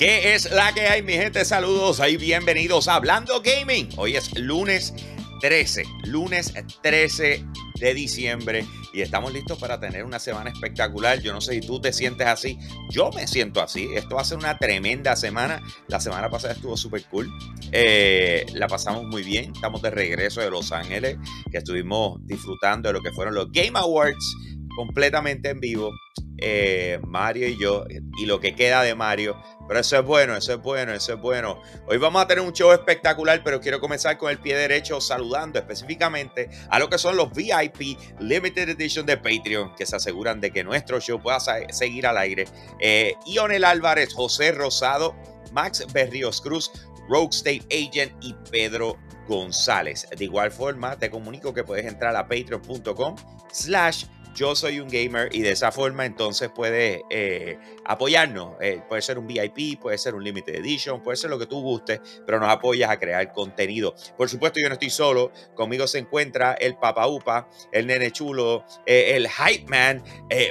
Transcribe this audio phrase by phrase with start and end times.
[0.00, 1.44] ¿Qué es la que hay, mi gente?
[1.44, 3.90] Saludos y bienvenidos a Hablando Gaming.
[3.98, 4.94] Hoy es lunes
[5.42, 7.44] 13, lunes 13
[7.78, 8.64] de diciembre
[8.94, 11.20] y estamos listos para tener una semana espectacular.
[11.20, 13.90] Yo no sé si tú te sientes así, yo me siento así.
[13.94, 15.60] Esto va a ser una tremenda semana.
[15.88, 17.30] La semana pasada estuvo súper cool.
[17.70, 19.52] Eh, la pasamos muy bien.
[19.54, 21.18] Estamos de regreso de Los Ángeles,
[21.52, 24.34] que estuvimos disfrutando de lo que fueron los Game Awards
[24.74, 25.90] completamente en vivo.
[26.38, 27.84] Eh, Mario y yo,
[28.18, 29.36] y lo que queda de Mario.
[29.70, 31.62] Pero eso es bueno, eso es bueno, eso es bueno.
[31.86, 35.60] Hoy vamos a tener un show espectacular, pero quiero comenzar con el pie derecho saludando
[35.60, 40.50] específicamente a lo que son los VIP Limited Edition de Patreon, que se aseguran de
[40.50, 42.48] que nuestro show pueda seguir al aire.
[42.80, 45.14] Eh, Ionel Álvarez, José Rosado,
[45.52, 46.72] Max Berrios Cruz,
[47.08, 50.08] Rogue State Agent y Pedro González.
[50.10, 53.14] De igual forma, te comunico que puedes entrar a patreon.com
[53.52, 58.56] slash yo soy un gamer y de esa forma entonces puede eh, apoyarnos.
[58.60, 61.60] Eh, puede ser un VIP, puede ser un Limited Edition, puede ser lo que tú
[61.60, 63.94] gustes, pero nos apoyas a crear contenido.
[64.16, 65.32] Por supuesto, yo no estoy solo.
[65.54, 70.02] Conmigo se encuentra el Papa Upa, el Nene Chulo, eh, el Hype Man,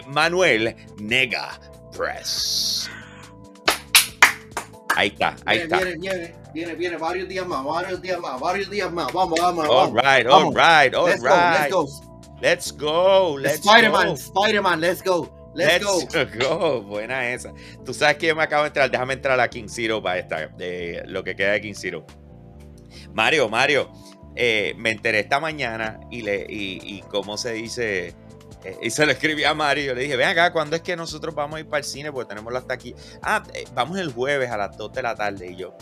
[0.08, 1.60] Manuel Nega
[1.96, 2.90] Press.
[4.96, 5.78] Ahí está, ahí está.
[5.78, 9.14] Viene, viene, viene, viene, varios días más, varios días más, varios días más.
[9.14, 9.88] Vamos, vamos, vamos.
[9.88, 11.72] All right, all right, all let's right.
[11.72, 12.09] Go, let's go.
[12.42, 13.38] Let's go.
[13.38, 15.30] Let's Spider-Man, Spider-Man, let's go.
[15.54, 15.84] Let's,
[16.40, 16.82] go.
[16.82, 17.54] Buena esa.
[17.86, 18.90] Tú sabes que me acabo de entrar.
[18.90, 22.06] Déjame entrar a King Zero para esta, de lo que queda de King Zero.
[23.14, 23.92] Mario, Mario,
[24.36, 28.16] eh, me enteré esta mañana y, le, y, cómo se dice.
[28.64, 29.86] Eh, y se lo escribí a Mario.
[29.88, 32.12] Yo le dije, ven acá, ¿cuándo es que nosotros vamos a ir para el cine?
[32.12, 32.96] Porque tenemos hasta aquí.
[33.22, 35.52] Ah, eh, vamos el jueves a las 2 de la tarde.
[35.52, 35.76] Y yo.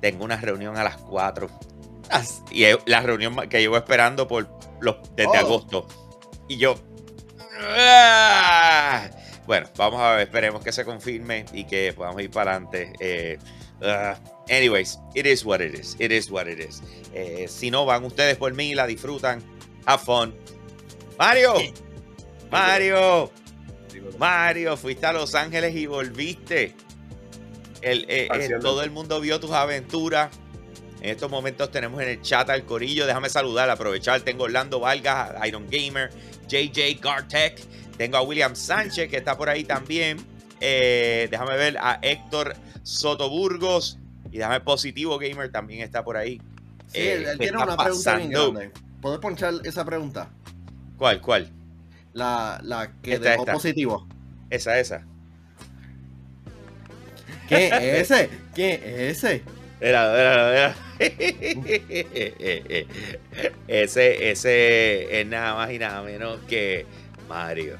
[0.00, 1.48] Tengo una reunión a las 4
[2.50, 4.48] y la reunión que llevo esperando por
[4.80, 5.34] los, desde oh.
[5.34, 5.88] agosto.
[6.48, 6.76] Y yo.
[7.60, 9.08] ¡ah!
[9.46, 12.92] Bueno, vamos a ver, esperemos que se confirme y que podamos ir para adelante.
[13.00, 13.38] Eh,
[13.82, 14.16] ah,
[14.48, 15.96] anyways, it is what it is.
[15.98, 16.82] It is what it is.
[17.12, 19.42] Eh, si no, van ustedes por mí, la disfrutan.
[19.86, 20.34] Have fun.
[21.18, 21.54] Mario,
[22.50, 23.30] Mario,
[24.18, 26.74] Mario, fuiste a Los Ángeles y volviste.
[27.80, 28.28] El, eh,
[28.60, 30.30] todo el mundo vio tus aventuras.
[31.02, 33.06] En estos momentos tenemos en el chat al corillo.
[33.06, 34.20] Déjame saludar, aprovechar.
[34.20, 36.10] Tengo Orlando Vargas, Iron Gamer,
[36.46, 37.58] JJ Gartech.
[37.96, 40.18] Tengo a William Sánchez que está por ahí también.
[40.60, 42.54] Eh, déjame ver a Héctor
[42.84, 43.98] Sotoburgos.
[44.30, 46.40] Y déjame Positivo Gamer también está por ahí.
[46.86, 48.70] Sí, él, eh, tiene una pregunta bien grande.
[49.00, 50.30] ¿Puedes ponchar esa pregunta?
[50.98, 51.50] ¿Cuál, cuál?
[52.12, 54.06] La, la que dejó positivo.
[54.50, 55.04] Esa, esa.
[57.48, 58.30] ¿Qué es ese?
[58.54, 58.74] ¿Qué
[59.08, 59.42] es ese?
[59.80, 60.91] Era, era, era.
[63.68, 66.86] Ese, ese es nada más y nada menos que
[67.28, 67.76] Mario.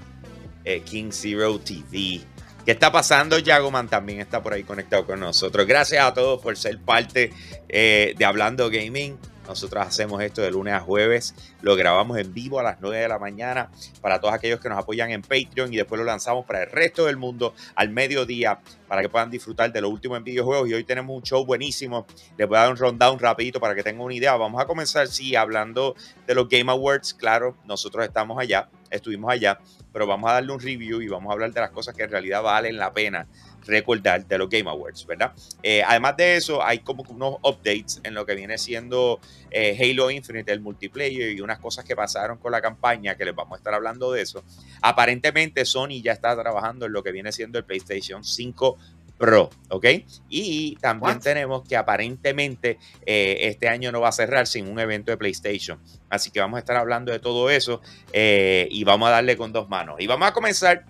[0.65, 2.21] Eh, King Zero TV.
[2.65, 3.39] ¿Qué está pasando?
[3.39, 5.67] Yagoman también está por ahí conectado con nosotros.
[5.67, 7.33] Gracias a todos por ser parte
[7.69, 9.19] eh, de Hablando Gaming.
[9.53, 13.07] Nosotros hacemos esto de lunes a jueves, lo grabamos en vivo a las 9 de
[13.07, 13.71] la mañana
[14.01, 17.05] para todos aquellos que nos apoyan en Patreon y después lo lanzamos para el resto
[17.05, 20.71] del mundo al mediodía para que puedan disfrutar de lo último en videojuegos.
[20.71, 22.07] Y hoy tenemos un show buenísimo.
[22.39, 24.37] Les voy a dar un rundown rapidito para que tengan una idea.
[24.37, 25.97] Vamos a comenzar, sí, hablando
[26.27, 27.13] de los Game Awards.
[27.13, 29.59] Claro, nosotros estamos allá, estuvimos allá,
[29.93, 32.11] pero vamos a darle un review y vamos a hablar de las cosas que en
[32.11, 33.27] realidad valen la pena
[33.67, 35.33] recordar de los Game Awards, ¿verdad?
[35.63, 39.21] Eh, además de eso, hay como unos updates en lo que viene siendo
[39.51, 43.35] eh, Halo Infinite, el multiplayer y unas cosas que pasaron con la campaña, que les
[43.35, 44.43] vamos a estar hablando de eso.
[44.81, 48.79] Aparentemente Sony ya está trabajando en lo que viene siendo el PlayStation 5
[49.23, 49.87] Pro, ¿ok?
[50.29, 55.13] Y también tenemos que aparentemente eh, este año no va a cerrar sin un evento
[55.13, 55.79] de PlayStation.
[56.11, 57.81] Así que vamos a estar hablando de todo eso
[58.13, 60.01] y vamos a darle con dos manos.
[60.01, 60.87] Y vamos a comenzar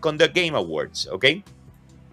[0.00, 1.26] con The Game Awards, ¿ok?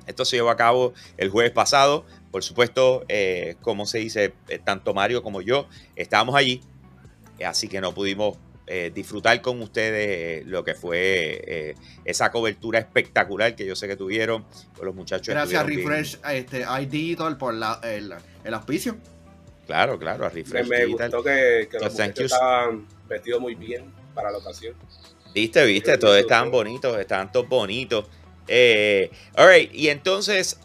[0.06, 2.06] Esto se llevó a cabo el jueves pasado.
[2.32, 6.62] Por supuesto, eh, como se dice, eh, tanto Mario como yo estábamos allí,
[7.40, 8.38] eh, así que no pudimos
[8.94, 11.76] disfrutar con ustedes lo que fue
[12.06, 15.28] esa cobertura espectacular que yo sé que tuvieron con los muchachos.
[15.28, 18.98] Gracias a Refresh este, ID por la, el, el, auspicio.
[19.66, 24.38] Claro, claro, a Refresh Me, gustó que, que los estaban vestidos muy bien para la
[24.38, 24.76] ocasión.
[25.34, 28.06] Viste, viste, todos estaban bonitos, estaban todos bonitos.
[28.48, 29.10] Eh,
[29.72, 30.60] y entonces,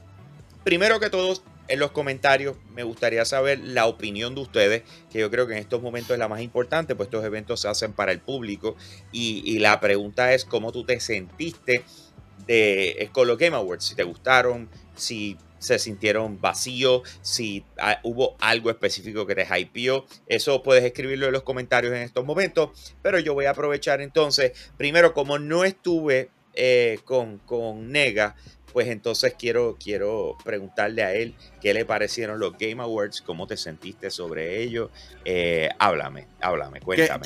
[0.64, 1.34] primero que todo,
[1.68, 5.58] en los comentarios me gustaría saber la opinión de ustedes, que yo creo que en
[5.58, 8.76] estos momentos es la más importante, pues estos eventos se hacen para el público.
[9.12, 11.82] Y, la pregunta es cómo tú te sentiste
[12.46, 18.36] de, con los Game Awards, si te gustaron, si se sintieron vacíos, si ah, hubo
[18.38, 20.06] algo específico que te hypeó.
[20.26, 24.52] Eso puedes escribirlo en los comentarios en estos momentos, pero yo voy a aprovechar entonces,
[24.76, 28.36] primero como no estuve eh, con, con Nega,
[28.72, 33.56] pues entonces quiero, quiero preguntarle a él qué le parecieron los Game Awards, cómo te
[33.56, 34.90] sentiste sobre ellos.
[35.24, 37.24] Eh, háblame, háblame, cuéntame.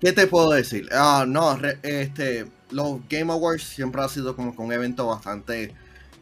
[0.00, 0.88] ¿Qué, te puedo decir?
[0.92, 5.74] Ah, no, este, los Game Awards siempre ha sido como un evento bastante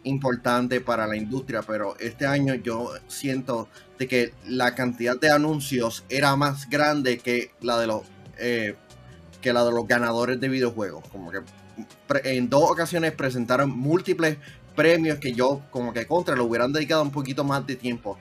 [0.05, 3.69] importante para la industria, pero este año yo siento
[3.99, 8.03] de que la cantidad de anuncios era más grande que la de los
[8.39, 8.77] eh,
[9.41, 11.05] que la de los ganadores de videojuegos.
[11.11, 11.41] Como que
[12.25, 14.39] en dos ocasiones presentaron múltiples
[14.75, 18.19] premios que yo como que contra lo hubieran dedicado un poquito más de tiempo.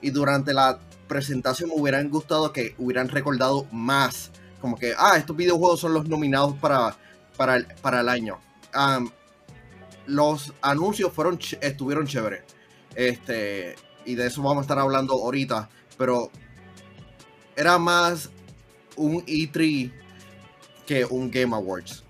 [0.00, 4.30] Y durante la presentación me hubieran gustado que hubieran recordado más.
[4.60, 6.96] Como que, ah, estos videojuegos son los nominados para,
[7.36, 8.38] para, el, para el año.
[10.06, 12.42] los anuncios fueron estuvieron chéveres.
[12.94, 15.68] Este, y de eso vamos a estar hablando ahorita.
[15.96, 16.30] Pero
[17.56, 18.30] era más
[18.96, 19.92] un E3
[20.88, 22.02] que un Game Awards.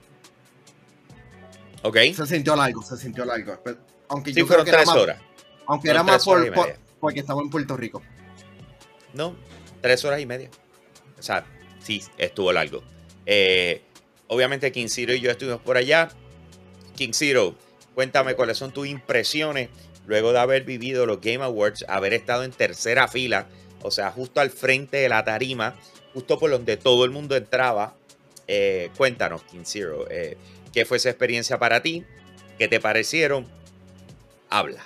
[1.83, 1.97] Ok.
[2.15, 3.61] Se sintió largo, se sintió largo.
[4.09, 5.21] Aunque sí, fueron tres horas.
[5.67, 8.01] Aunque era más por, porque estaba en Puerto Rico.
[9.13, 9.35] No,
[9.81, 10.49] tres horas y media.
[11.19, 11.45] O sea,
[11.81, 12.85] sí, estuvo largo.
[13.27, 13.83] Eh,
[14.29, 16.09] obviamente King Zero y yo estuvimos por allá.
[16.95, 17.57] King Zero,
[17.95, 19.71] cuéntame cuáles son tus impresiones
[20.07, 23.47] luego de haber vivido los Game Awards, haber estado en tercera fila,
[23.83, 25.75] o sea, justo al frente de la tarima,
[26.15, 27.98] justo por donde todo el mundo entraba.
[28.51, 30.39] Eh, cuéntanos, King Zero, eh,
[30.73, 32.05] ¿qué fue esa experiencia para ti?
[32.59, 33.47] ¿Qué te parecieron?
[34.49, 34.83] Habla.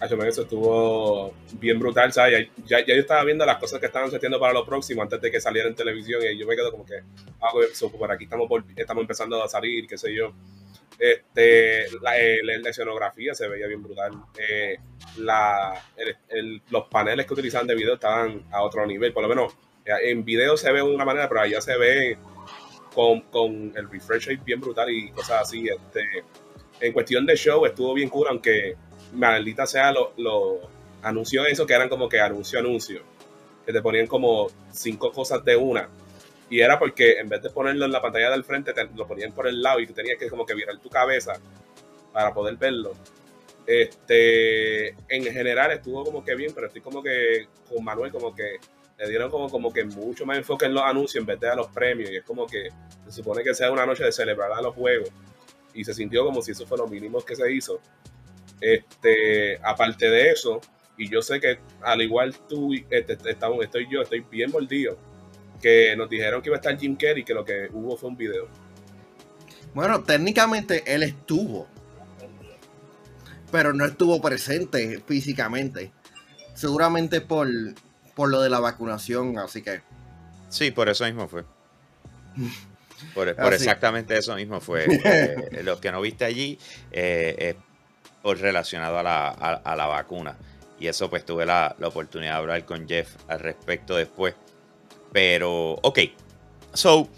[0.00, 2.48] Eso estuvo bien brutal, ¿sabes?
[2.64, 5.30] Ya, ya, yo estaba viendo las cosas que estaban sucediendo para lo próximo antes de
[5.30, 7.02] que saliera en televisión y yo me quedo como que,
[7.40, 10.32] ah, pues, por aquí estamos, estamos empezando a salir, qué sé yo.
[10.98, 14.12] Este, la, eh, escenografía se veía bien brutal.
[14.38, 14.78] Eh,
[15.18, 15.74] la,
[16.70, 19.52] los paneles que utilizaban de video estaban a otro nivel, por lo menos
[19.84, 22.18] en video se ve de una manera, pero allá se ve
[22.98, 25.68] con, con el refresh bien brutal y cosas así.
[25.68, 26.02] Este,
[26.80, 28.74] en cuestión de show estuvo bien cool, aunque
[29.12, 30.58] maldita sea los lo
[31.02, 33.02] anunció eso que eran como que anuncio anuncio,
[33.64, 35.88] que te ponían como cinco cosas de una.
[36.50, 39.32] Y era porque en vez de ponerlo en la pantalla del frente, te lo ponían
[39.32, 41.34] por el lado y tú tenías que como que virar tu cabeza
[42.12, 42.94] para poder verlo.
[43.64, 48.56] Este, en general estuvo como que bien, pero estoy como que con Manuel como que
[48.98, 51.54] le dieron como, como que mucho más enfoque en los anuncios en vez de a
[51.54, 52.10] los premios.
[52.10, 52.68] Y es como que
[53.06, 55.10] se supone que sea una noche de celebrar a los juegos.
[55.72, 57.80] Y se sintió como si eso fue lo mínimo que se hizo.
[58.60, 60.60] Este, aparte de eso,
[60.96, 64.98] y yo sé que al igual tú, este, estamos, estoy yo, estoy bien mordido,
[65.62, 68.16] que nos dijeron que iba a estar Jim Carrey, que lo que hubo fue un
[68.16, 68.48] video.
[69.74, 71.68] Bueno, técnicamente él estuvo,
[73.52, 75.92] pero no estuvo presente físicamente.
[76.54, 77.46] Seguramente por,
[78.18, 79.80] por lo de la vacunación, así que.
[80.48, 81.44] Sí, por eso mismo fue.
[83.14, 84.86] Por, exactamente eso mismo fue.
[85.04, 86.58] Eh, los que no viste allí,
[86.90, 87.54] eh,
[88.22, 90.36] por relacionado a la, a, la, vacuna.
[90.80, 94.34] Y eso pues tuve la, la, oportunidad de hablar con Jeff al respecto después.
[95.12, 96.00] Pero, ok.
[96.74, 97.08] So,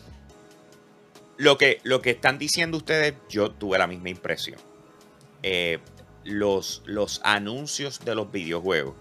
[1.39, 4.61] lo que, lo que están diciendo ustedes, yo tuve la misma impresión.
[5.43, 5.79] Eh,
[6.25, 8.95] los, los anuncios de los videojuegos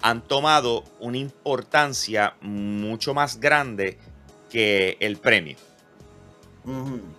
[0.00, 3.98] han tomado una importancia mucho más grande
[4.50, 5.56] que el premio.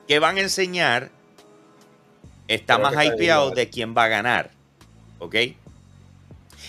[0.08, 1.12] Que van a enseñar
[2.48, 4.52] está más hypeado de quién va a ganar.
[5.20, 5.36] ¿Ok?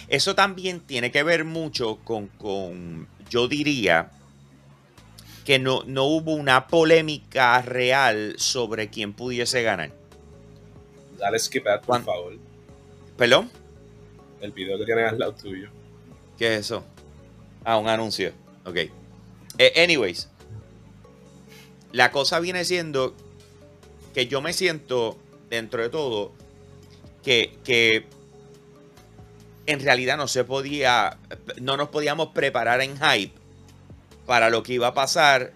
[0.09, 4.11] Eso también tiene que ver mucho con, con yo diría,
[5.45, 9.91] que no, no hubo una polémica real sobre quién pudiese ganar.
[11.19, 12.37] Dale skip ad, por favor.
[13.17, 13.51] ¿Perdón?
[14.41, 15.71] El video que tienes al lado tuyo.
[16.41, 16.83] ¿Qué es eso?
[17.67, 18.33] Ah, un anuncio.
[18.65, 18.77] Ok.
[19.59, 20.27] Eh, anyways,
[21.93, 23.15] la cosa viene siendo
[24.15, 25.19] que yo me siento,
[25.51, 26.33] dentro de todo,
[27.23, 28.07] que, que
[29.67, 31.19] en realidad no se podía,
[31.61, 33.35] no nos podíamos preparar en hype
[34.25, 35.53] para lo que iba a pasar,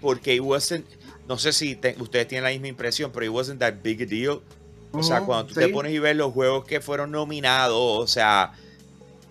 [0.00, 0.84] porque it wasn't,
[1.28, 4.42] no sé si ustedes tienen la misma impresión, pero it wasn't that big a deal.
[4.90, 8.54] O sea, cuando tú te pones y ves los juegos que fueron nominados, o sea,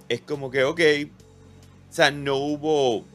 [0.09, 0.79] es como que, ok,
[1.89, 3.05] o sea, no hubo,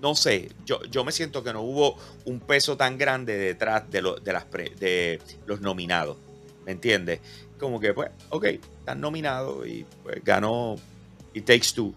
[0.00, 4.02] no sé, yo, yo me siento que no hubo un peso tan grande detrás de,
[4.22, 6.16] de, las de los nominados,
[6.64, 7.20] ¿me entiendes?
[7.58, 10.76] Como que, pues, ok, están nominados y pues ganó
[11.34, 11.94] It Takes Two.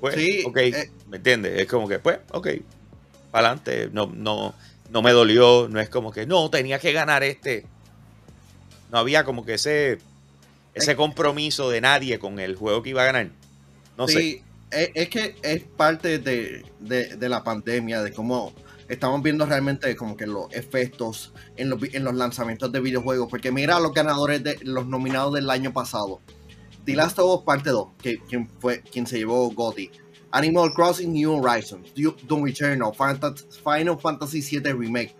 [0.00, 1.60] Pues, sí, ok, eh, ¿me entiendes?
[1.60, 2.48] Es como que, pues, ok,
[3.30, 4.54] para adelante, no, no,
[4.90, 7.64] no me dolió, no es como que, no, tenía que ganar este.
[8.90, 9.98] No había como que ese,
[10.74, 13.30] ese compromiso de nadie con el juego que iba a ganar.
[13.96, 14.92] No sí, sé.
[14.94, 16.64] Es, que es parte de,
[17.20, 18.54] la pandemia, de cómo
[18.88, 23.28] estamos viendo realmente como que los efectos en los, en los lanzamientos de videojuegos.
[23.28, 26.20] Porque mira a los ganadores de los nominados del año pasado.
[26.84, 29.90] The Last of Us Parte 2, que, quien fue quien se llevó GOTY.
[30.32, 35.14] Animal Crossing New Horizons, Doom Eternal, Final Fantasy VII Remake,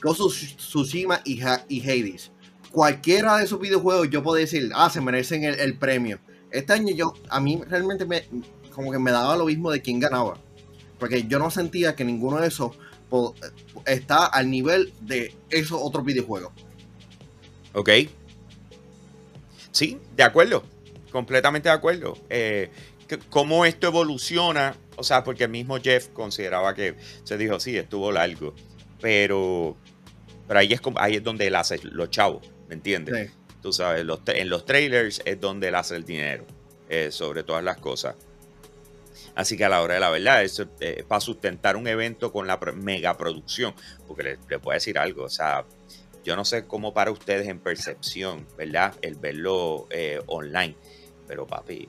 [0.00, 2.30] Ghost of Tsushima y, y, Hades.
[2.72, 6.18] Cualquiera de esos videojuegos yo puedo decir, ah, se merecen el, premio.
[6.50, 8.24] Este año yo, a mí realmente me,
[8.74, 10.38] como que me daba lo mismo de quién ganaba.
[10.98, 12.72] Porque yo no sentía que ninguno de esos
[13.86, 16.52] está al nivel de esos otros videojuegos.
[17.72, 17.90] Ok.
[19.70, 20.64] Sí, de acuerdo.
[21.10, 22.18] Completamente de acuerdo.
[22.28, 22.70] Eh,
[23.30, 28.12] cómo esto evoluciona, o sea, porque el mismo Jeff consideraba que se dijo, sí, estuvo
[28.12, 28.54] largo,
[29.00, 29.76] pero,
[30.46, 33.32] pero ahí, es, ahí es donde él hace los chavos, ¿me entiendes?
[33.62, 36.44] Tú sabes, en los trailers es donde él hace el dinero,
[36.88, 38.14] eh, sobre todas las cosas.
[39.34, 42.46] Así que a la hora de la verdad, eso eh, para sustentar un evento con
[42.46, 43.74] la mega producción,
[44.06, 45.64] porque les le puedo decir algo, o sea,
[46.24, 48.94] yo no sé cómo para ustedes en percepción, ¿verdad?
[49.02, 50.76] El verlo eh, online,
[51.26, 51.88] pero papi,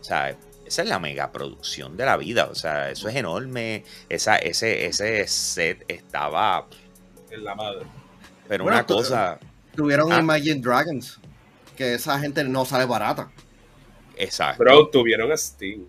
[0.00, 0.36] o sea,
[0.70, 2.46] esa es la mega producción de la vida.
[2.50, 3.84] O sea, eso es enorme.
[4.08, 6.68] Esa, ese, ese set estaba.
[7.28, 7.86] En la madre.
[8.46, 9.38] Pero una cosa.
[9.80, 10.20] Tuvieron ah.
[10.20, 11.18] Imagine Dragons.
[11.76, 13.30] Que esa gente no sale barata.
[14.16, 14.62] Exacto.
[14.62, 15.86] Pero tuvieron Steam.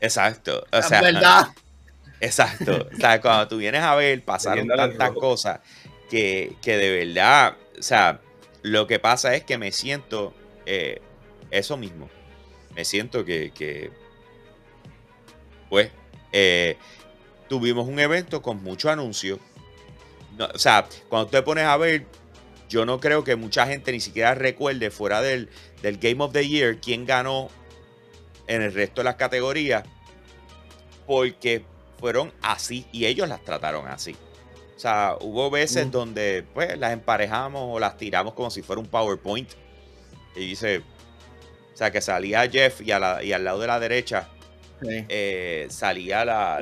[0.00, 0.66] Exacto.
[0.70, 1.48] O sea, verdad.
[2.20, 2.88] Exacto.
[2.92, 5.60] O sea, cuando tú vienes a ver, pasaron tantas cosas
[6.10, 7.56] que, que, de verdad.
[7.78, 8.20] O sea,
[8.62, 10.34] lo que pasa es que me siento
[10.66, 11.00] eh,
[11.50, 12.10] eso mismo
[12.74, 13.90] me siento que,
[15.68, 15.90] pues,
[16.32, 16.76] eh,
[17.48, 19.38] tuvimos un evento con mucho anuncio.
[20.38, 22.06] o sea, cuando te pones a ver,
[22.68, 25.48] yo no creo que mucha gente ni siquiera recuerde fuera del,
[25.82, 27.50] del Game of the Year quién ganó
[28.46, 29.84] en el resto de las categorías,
[31.06, 31.64] porque
[31.98, 34.16] fueron así y ellos las trataron así.
[34.76, 35.90] O sea, hubo veces mm.
[35.90, 39.50] donde pues las emparejamos o las tiramos como si fuera un PowerPoint.
[40.34, 44.28] Y dice, o sea, que salía Jeff y, al lado de la derecha
[44.82, 46.58] eh, salía la.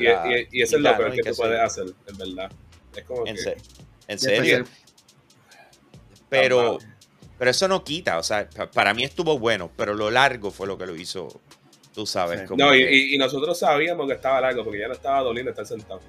[0.51, 2.53] Y, eso es lo peor que tú puedes hacer, en verdad.
[2.95, 3.37] Es como en,
[4.09, 4.65] en serio.
[6.33, 6.79] Pero,
[7.39, 8.19] pero eso no quita.
[8.19, 11.29] O sea, para mí estuvo bueno, pero lo largo fue lo que lo hizo.
[11.95, 12.51] Tú sabes.
[12.57, 16.01] no, y, nosotros sabíamos que estaba largo porque ya no estaba doliendo estar sentado.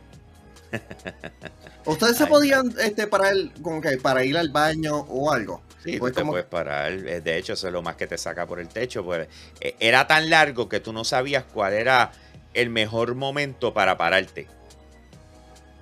[1.86, 5.62] ¿Ustedes se podían este, parar como que para ir al baño o algo?
[5.84, 6.94] Sí, pues te puedes parar.
[6.94, 9.03] Eh, de hecho, eso es lo más que te saca por el techo.
[9.03, 9.27] Pues,
[9.60, 12.13] eh, era tan largo que tú no sabías cuál era
[12.53, 14.48] el mejor momento para pararte.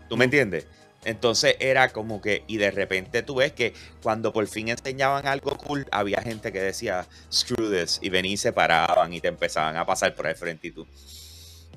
[0.10, 0.66] ¿Tú me entiendes?
[1.04, 5.58] Entonces era como que, y de repente tú ves que cuando por fin enseñaban algo
[5.58, 9.78] cool, había gente que decía, screw this, y venían y se paraban y te empezaban
[9.78, 10.88] a pasar por el frente y tú.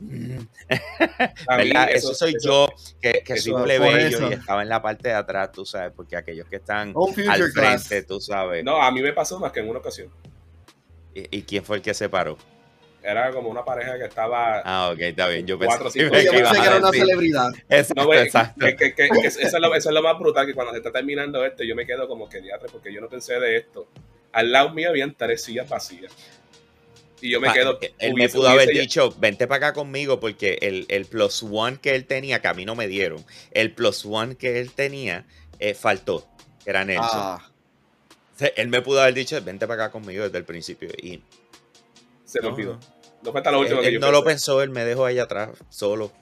[1.89, 2.69] Eso, soy yo,
[3.01, 6.49] que, que soy plebeyo y estaba en la parte de atrás, tú sabes, porque aquellos
[6.49, 6.93] que están
[7.29, 8.65] al frente, tú sabes.
[8.65, 10.11] No, a mí me pasó más que en una ocasión.
[11.15, 12.37] ¿Y, quién fue el que se paró?
[13.05, 14.63] Era como una pareja que estaba.
[14.65, 15.47] Ah, ok, está bien.
[15.47, 17.51] Yo pensé, que, era una celebridad.
[17.95, 18.65] no, exacto.
[18.79, 21.65] Que, eso, es lo, eso, es lo, más brutal, que cuando se está terminando esto,
[21.65, 23.87] yo me quedo como que diatre, porque yo no pensé de esto.
[24.33, 26.13] Al lado mío habían tres sillas vacías.
[27.21, 27.79] Y yo me quedo.
[27.99, 31.95] Él me pudo haber dicho, vente para acá conmigo, porque el, el, plus one que
[31.95, 35.27] él tenía, que a mí no me dieron, el plus one que él tenía,
[35.59, 36.27] eh, faltó,
[36.65, 37.09] era Nelson.
[37.13, 37.51] Ah.
[38.57, 40.89] Él me pudo haber dicho, vente para acá conmigo desde el principio.
[40.97, 41.21] Y.
[42.25, 42.73] Se me olvidó.
[42.73, 42.94] No
[43.33, 45.51] fue hasta lo último él, que él no lo pensó, él me dejó ahí atrás,
[45.69, 46.13] solo.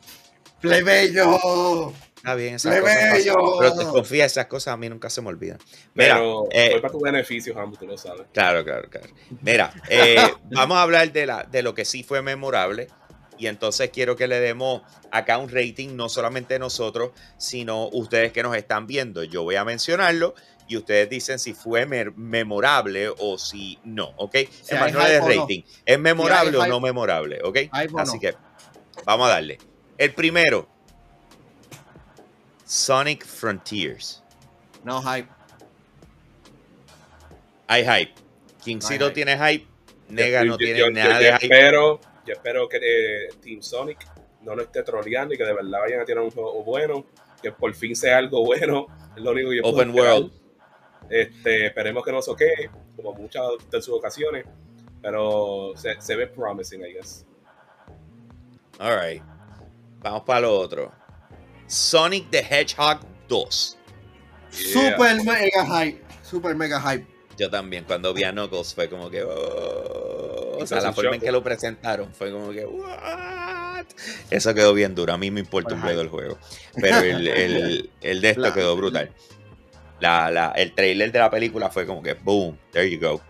[0.61, 1.93] ¡Plebeyo!
[2.23, 5.59] Está bien, esas cosas Pero te confía, esas cosas a mí nunca se me olvidan.
[5.95, 8.29] Mira, Pero eh, para tu beneficio, Jambo, tú lo sabes.
[8.33, 9.09] Claro, claro, claro.
[9.41, 10.17] Mira, eh,
[10.51, 12.87] vamos a hablar de, la, de lo que sí fue memorable.
[13.39, 18.45] Y entonces quiero que le demos acá un rating, no solamente nosotros, sino ustedes que
[18.45, 19.25] nos están viendo.
[19.25, 20.37] Yo voy a mencionarlo
[20.69, 24.35] y ustedes dicen si fue memorable o si no, ¿ok?
[24.35, 25.63] es más, no de rating.
[25.85, 27.41] ¿Es memorable o no memorable?
[27.43, 27.59] ¿Ok?
[27.99, 28.35] Así que
[29.05, 29.59] vamos a darle.
[29.99, 30.69] El primero,
[32.65, 34.23] Sonic Frontiers.
[34.83, 35.29] No hype.
[37.67, 38.15] Hay hype.
[38.65, 39.67] King Zero tiene hype.
[40.09, 41.55] Nega no tiene nada de hype.
[41.55, 44.07] Espero, yo espero que eh, Team Sonic
[44.43, 47.07] no lo esté troleando y que de verdad vayan a tener un juego bueno.
[47.43, 48.87] Que por fin sea algo bueno.
[49.17, 50.42] Es lo único que yo Open World.
[51.13, 54.47] Este, esperemos que no soquee, como muchas de sus ocasiones.
[55.03, 57.27] Pero se, se ve promising, I guess.
[58.79, 59.23] Alright.
[60.01, 60.93] Vamos para lo otro.
[61.67, 63.79] Sonic the Hedgehog 2.
[64.51, 66.03] Super mega hype.
[66.23, 67.07] Super mega hype.
[67.39, 69.23] Yo también, cuando vi a Knuckles fue como que.
[69.23, 70.59] Oh".
[70.61, 72.65] o sea, la forma en que lo presentaron fue como que.
[72.65, 73.87] What?
[74.31, 75.13] Eso quedó bien duro.
[75.13, 76.39] A mí me importa un pedo el juego.
[76.77, 79.11] Pero el, el- el de esto La- quedó brutal.
[80.03, 83.21] La, la- el trailer de la película fue como que boom, there you go.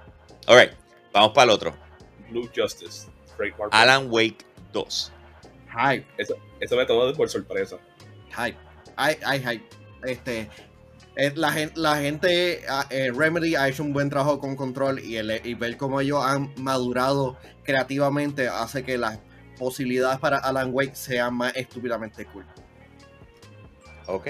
[0.47, 0.73] Alright,
[1.12, 1.75] vamos para el otro.
[2.31, 3.09] Blue Justice.
[3.37, 3.69] Frank Marvel.
[3.73, 4.38] Alan Wake
[4.73, 5.12] 2.
[5.69, 7.76] Hype, Eso, eso me tomó por sorpresa.
[8.35, 8.57] hype.
[8.97, 9.64] Hay, hay hype.
[10.05, 10.49] Este,
[11.17, 14.99] eh, la, gen- la gente, ah, eh, Remedy ha hecho un buen trabajo con Control
[14.99, 19.19] y, el- y ver cómo ellos han madurado creativamente hace que las
[19.59, 22.47] posibilidades para Alan Wake sean más estúpidamente cool.
[24.07, 24.26] Ok.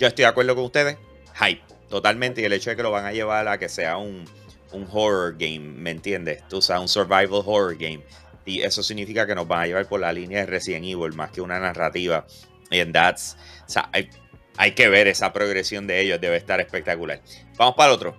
[0.00, 0.96] Yo estoy de acuerdo con ustedes.
[1.34, 1.60] Hype.
[1.90, 2.40] Totalmente.
[2.40, 4.24] Y el hecho de que lo van a llevar a que sea un,
[4.72, 6.42] un horror game, ¿me entiendes?
[6.48, 8.02] Tú sabes, un survival horror game.
[8.46, 11.30] Y eso significa que nos van a llevar por la línea de Resident Evil más
[11.30, 12.24] que una narrativa.
[12.70, 13.36] And that's.
[13.66, 14.08] O sea, hay,
[14.56, 16.18] hay que ver esa progresión de ellos.
[16.18, 17.20] Debe estar espectacular.
[17.58, 18.16] Vamos para el otro.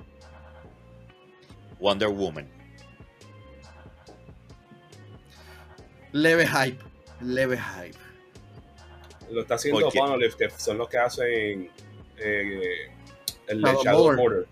[1.79, 2.47] Wonder Woman.
[6.11, 6.77] Leve hype,
[7.21, 8.00] leve hype.
[9.31, 9.89] Lo está haciendo.
[9.93, 11.69] Monolith, que son los que hacen
[12.17, 12.91] eh,
[13.47, 14.47] el Shadow Shadow Border.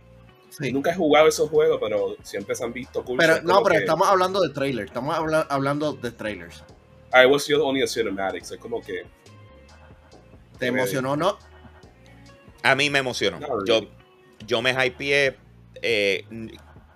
[0.50, 0.71] Sí.
[0.74, 3.17] Nunca he jugado esos juegos, pero siempre se han visto cool.
[3.17, 6.63] Pero no, pero que- estamos hablando de trailers, estamos habla- hablando de trailers.
[7.13, 8.51] I was just only a cinematics.
[8.51, 9.03] Es como que.
[10.57, 10.79] ¿Te Ready.
[10.79, 11.38] emocionó no?
[12.63, 13.39] A mí me emocionó.
[13.65, 13.88] Yo,
[14.45, 15.38] yo me hypeé,
[15.81, 16.25] eh,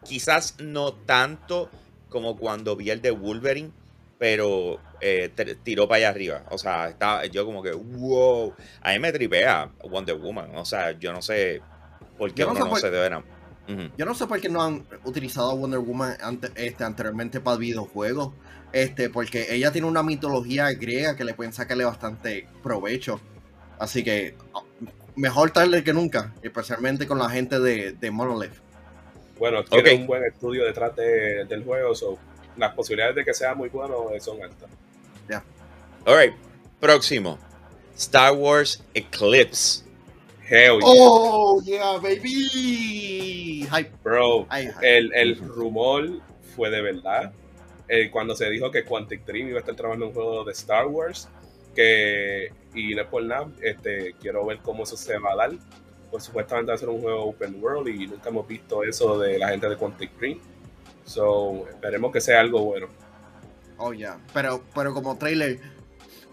[0.04, 1.70] quizás no tanto
[2.10, 3.72] como cuando vi el de Wolverine,
[4.20, 6.44] pero eh, tiró para allá arriba.
[6.50, 8.54] O sea, estaba yo como que, wow.
[8.82, 10.56] A mí me tripea Wonder Woman.
[10.56, 11.62] O sea, yo no sé
[12.18, 13.34] por qué Yo no uno sé no por- se debe enamorar.
[13.98, 17.58] Yo no sé por qué no han utilizado a Wonder Woman ante- este, anteriormente para
[17.58, 18.34] videojuegos.
[18.74, 23.22] Este, porque ella tiene una mitología griega que le pueden sacarle bastante provecho.
[23.80, 24.66] Así que oh,
[25.16, 28.54] mejor tarde que nunca, especialmente con la gente de, de Monolith.
[29.40, 30.00] Bueno, tiene Ok.
[30.02, 32.18] un buen estudio detrás de- del juego, so
[32.58, 34.70] las posibilidades de que sea muy bueno eh, son altas.
[36.06, 36.34] All right.
[36.82, 37.38] Próximo.
[37.96, 39.84] Star Wars Eclipse.
[40.50, 43.66] Hell yeah, Oh, yeah, baby.
[43.72, 44.46] Hype, bro.
[44.52, 44.74] hype.
[44.82, 46.20] El, el rumor
[46.56, 47.32] fue de verdad.
[47.88, 50.52] Eh, cuando se dijo que Quantic Dream iba a estar trabajando en un juego de
[50.52, 51.30] Star Wars,
[51.76, 55.52] que, y por nada, este, quiero ver cómo eso se va a dar.
[56.12, 59.40] Pues supuestamente va a ser un juego open world y nunca hemos visto eso de
[59.40, 60.40] la gente de Quantic Dream.
[61.06, 62.88] So, esperemos que sea algo bueno.
[63.78, 64.20] Oh, yeah.
[64.34, 65.60] Pero, pero como trailer,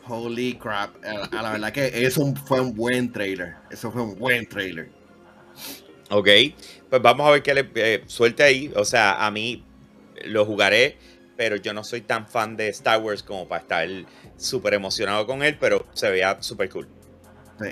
[0.07, 0.91] holy crap.
[1.05, 3.55] A, a la verdad que eso fue un buen trailer.
[3.71, 4.91] Eso fue un buen trailer.
[6.11, 6.29] Ok,
[6.89, 8.73] pues vamos a ver qué le eh, suelte ahí.
[8.75, 9.65] O sea, a mí
[10.25, 10.97] lo jugaré,
[11.37, 13.89] pero yo no soy tan fan de Star Wars como para estar
[14.37, 16.89] súper emocionado con él, pero se veía súper cool.
[17.61, 17.69] Sí.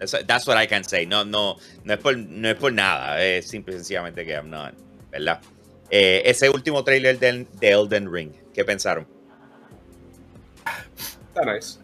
[0.00, 1.06] Eso- that's what I can say.
[1.06, 3.24] No, no, no es por, no es por nada.
[3.24, 4.74] Es simple y sencillamente que I'm not,
[5.12, 5.40] ¿verdad?
[5.90, 9.06] Eh, ese último trailer de, de Elden Ring, ¿qué pensaron?
[11.28, 11.78] Está nice.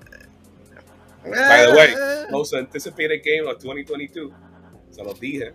[1.23, 1.95] By the way,
[2.31, 4.33] Most anticipated game of 2022.
[4.91, 5.53] Se los dije.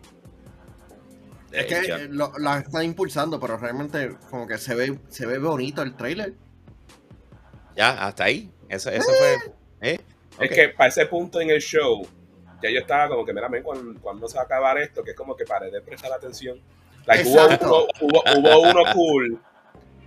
[1.51, 5.39] Es que eh, lo, la están impulsando, pero realmente como que se ve, se ve
[5.39, 6.35] bonito el trailer.
[7.75, 8.51] Ya, hasta ahí.
[8.69, 9.53] Eso, eso fue.
[9.81, 9.99] ¿eh?
[10.39, 12.07] Es que para ese punto en el show,
[12.61, 15.11] ya yo estaba como que, mira, men, cuando, cuando se va a acabar esto, que
[15.11, 16.61] es como que paré de prestar atención.
[17.07, 19.41] Like, hubo, hubo, hubo, hubo uno cool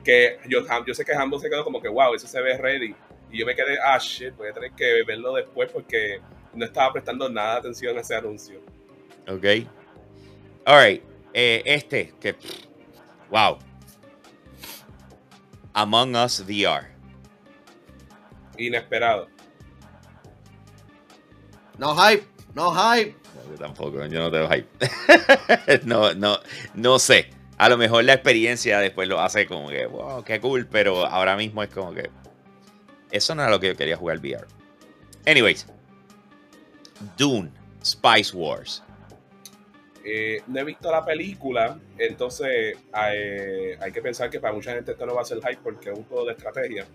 [0.04, 2.94] que yo, yo sé que Hambo se quedó como que, wow, eso se ve ready.
[3.30, 6.20] Y yo me quedé, ah, shit, voy a tener que verlo después porque
[6.52, 8.60] no estaba prestando nada de atención a ese anuncio.
[9.28, 9.66] Ok.
[10.64, 11.02] Alright.
[11.32, 12.34] Eh, este, que.
[13.30, 13.58] Wow.
[15.72, 16.88] Among Us VR.
[18.58, 19.28] Inesperado.
[21.78, 23.16] No hype, no hype.
[23.34, 24.68] No, yo tampoco, yo no tengo hype.
[25.86, 26.38] no, no,
[26.74, 27.30] no sé.
[27.60, 31.36] A lo mejor la experiencia después lo hace como que, wow, qué cool, pero ahora
[31.36, 32.08] mismo es como que.
[33.10, 34.46] Eso no era lo que yo quería jugar VR.
[35.26, 35.66] Anyways.
[37.18, 37.50] Dune,
[37.84, 38.82] Spice Wars.
[40.02, 45.04] Eh, no he visto la película, entonces hay que pensar que para mucha gente esto
[45.04, 46.86] no va a ser hype porque es un juego de estrategia.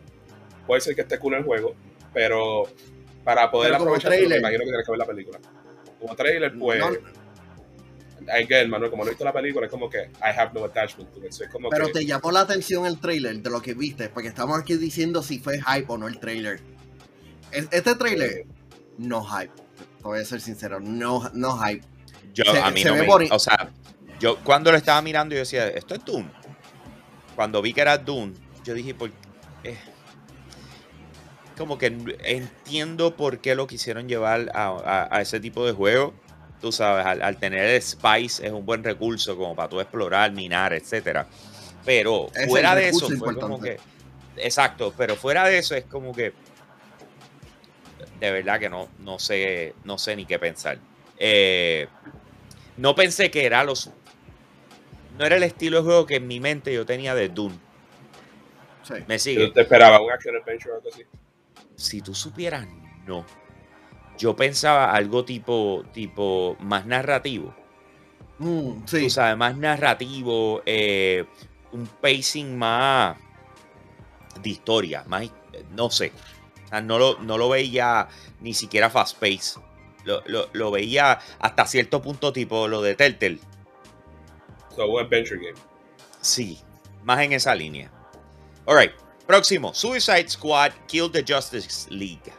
[0.66, 1.76] Puede ser que esté cool el juego,
[2.12, 2.64] pero
[3.24, 4.40] para poder Pero como aprovechar, me trailer.
[4.40, 5.40] imagino que tienes que ver la película.
[6.00, 6.90] Como trailer, pues, No,
[8.30, 11.12] again, Manuel, como no he visto la película, es como que I have no attachment
[11.14, 11.32] to it.
[11.32, 14.10] So, es como pero que, te llamó la atención el trailer de lo que viste,
[14.10, 16.60] porque estamos aquí diciendo si fue hype o no el trailer.
[17.52, 18.48] Es- Este trailer, eh,
[18.98, 19.52] no hype.
[19.98, 21.86] Te voy a ser sincero, no, no hype.
[22.34, 23.08] Yo, Se- a mí se no ve me.
[23.08, 23.70] boni- O sea,
[24.20, 26.30] yo cuando lo estaba mirando, yo decía, esto es Dune.
[27.36, 28.34] Cuando vi que era Dune,
[28.64, 29.10] yo dije, por
[29.64, 29.78] eh,
[31.58, 31.88] como que
[32.26, 36.14] entiendo por qué lo quisieron llevar a, a- a ese tipo de juego.
[36.62, 40.32] Tú sabes, al, al tener el Spice es un buen recurso como para tú explorar,
[40.32, 41.28] minar, etcétera.
[41.86, 43.78] Pero Es fuera de eso, fue como que.
[44.38, 46.34] exacto, pero fuera de eso es como que
[48.20, 50.80] de verdad que no, no sé, no sé ni qué pensar.
[51.18, 51.88] Eh,
[52.78, 53.92] no pensé que era los
[55.18, 57.58] no era el estilo de juego que en mi mente yo tenía de Dune.
[58.84, 58.96] Sí.
[59.08, 59.42] Me sigue.
[59.42, 61.04] Yo te esperaba un action adventure o algo así.
[61.76, 62.68] Si tú supieras,
[63.06, 63.26] no.
[64.18, 67.54] Yo pensaba algo tipo, tipo más narrativo.
[68.40, 69.04] Mm, sí.
[69.04, 71.26] Tú sabes, más narrativo, eh,
[71.72, 73.18] un pacing más
[74.42, 75.30] de historia, más,
[75.72, 76.12] no sé.
[76.66, 78.08] O sea, no lo, no lo veía
[78.42, 79.60] ni siquiera fast pace.
[80.04, 83.40] Lo, lo- lo veía hasta cierto punto tipo lo de Telltale.
[84.76, 85.58] So, un adventure game.
[86.22, 86.60] Sí,
[87.04, 87.92] más en esa línea.
[88.66, 88.92] Alright,
[89.26, 89.74] próximo.
[89.74, 92.34] Suicide Squad Kill the Justice League.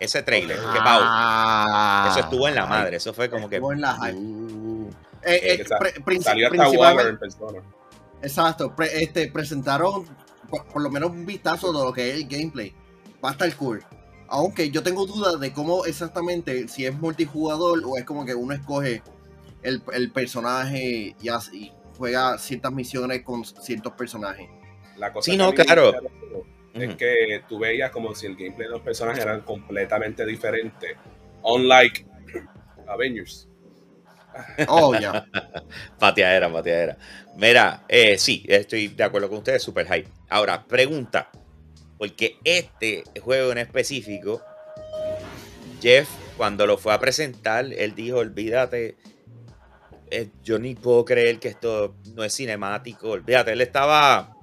[0.00, 1.00] Ese trailer, que pau.
[1.02, 2.96] Ah, Eso estuvo en la madre.
[2.96, 3.56] Eso fue como que.
[3.56, 4.14] Estuvo en la hype.
[4.18, 4.90] Uh,
[5.24, 7.60] Eh, eh, que princi- Salió hasta Waller en persona.
[8.22, 10.06] Exacto, pre- este, presentaron
[10.48, 12.72] por, por lo menos un vistazo de lo que es el gameplay.
[13.22, 13.84] Va a estar cool.
[14.28, 18.54] Aunque yo tengo dudas de cómo exactamente, si es multijugador o es como que uno
[18.54, 19.02] escoge
[19.62, 24.48] el, el personaje y, así, juega ciertas misiones con ciertos personajes.
[24.96, 25.92] La cosa Sí, que no, claro.
[26.74, 30.96] Es que tú veías como si el gameplay de los personajes eran completamente diferentes.
[31.42, 32.06] Unlike
[32.86, 33.48] Avengers.
[34.68, 35.26] Oh, ya.
[35.98, 36.96] Pateadera, pateadera.
[37.36, 40.08] Mira, eh, sí, estoy de acuerdo con ustedes, super hype.
[40.28, 41.30] Ahora, pregunta.
[41.96, 44.40] Porque este juego en específico,
[45.82, 48.96] Jeff, cuando lo fue a presentar, él dijo, olvídate,
[50.10, 53.10] eh, yo ni puedo creer que esto no es cinemático.
[53.10, 54.37] Olvídate, él estaba...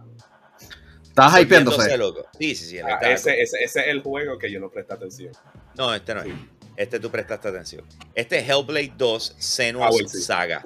[1.18, 1.98] Estás hypeándose.
[1.98, 2.26] loco.
[2.38, 2.80] Sí, sí, sí.
[2.80, 5.32] Ah, ese, ese, ese es el juego que yo no presté atención.
[5.78, 6.28] No, este no es.
[6.76, 7.86] Este tú prestaste atención.
[8.14, 10.22] Este es Hellblade 2 Ah, Senua's bueno, sí.
[10.22, 10.62] Saga.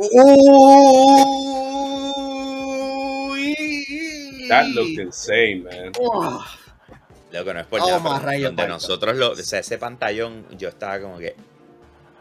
[3.29, 4.45] Uy.
[4.49, 5.91] That looked insane, man.
[5.99, 6.43] Oh,
[7.31, 8.73] Lo que no es por Oh, nada, más pero rayos, donde Marta.
[8.73, 11.35] nosotros lo, o sea, ese pantallón, yo estaba como que.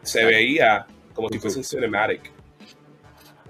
[0.03, 2.31] Se veía como si fuese un cinematic.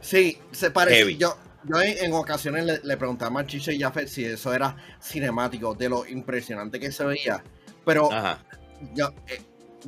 [0.00, 0.98] Sí, se parece.
[0.98, 1.16] Heavy.
[1.16, 1.36] Yo,
[1.68, 5.74] yo en, en ocasiones le, le preguntaba a Chicho y Jafet si eso era cinemático,
[5.74, 7.42] de lo impresionante que se veía.
[7.84, 8.38] Pero Ajá.
[8.94, 9.40] yo, eh,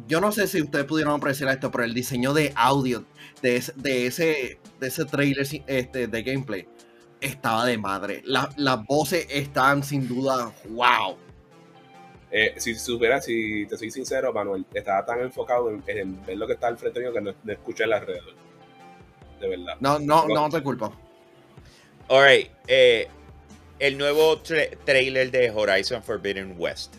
[0.07, 3.05] yo no sé si ustedes pudieron apreciar esto, pero el diseño de audio
[3.43, 6.69] de ese, de ese, de ese trailer este, de gameplay
[7.21, 8.23] estaba de madre.
[8.25, 11.17] La- las voces están sin duda, wow.
[12.33, 16.47] Eh, si supiera, si te soy sincero, Manuel, estaba tan enfocado en, en ver lo
[16.47, 18.35] que está al frente mío que no, no escuché el alrededor.
[19.41, 19.77] De verdad.
[19.81, 20.95] No, no, no te culpo.
[22.11, 22.51] Alright.
[22.67, 23.09] eh,
[23.79, 26.95] el nuevo tra- trailer de Horizon Forbidden West.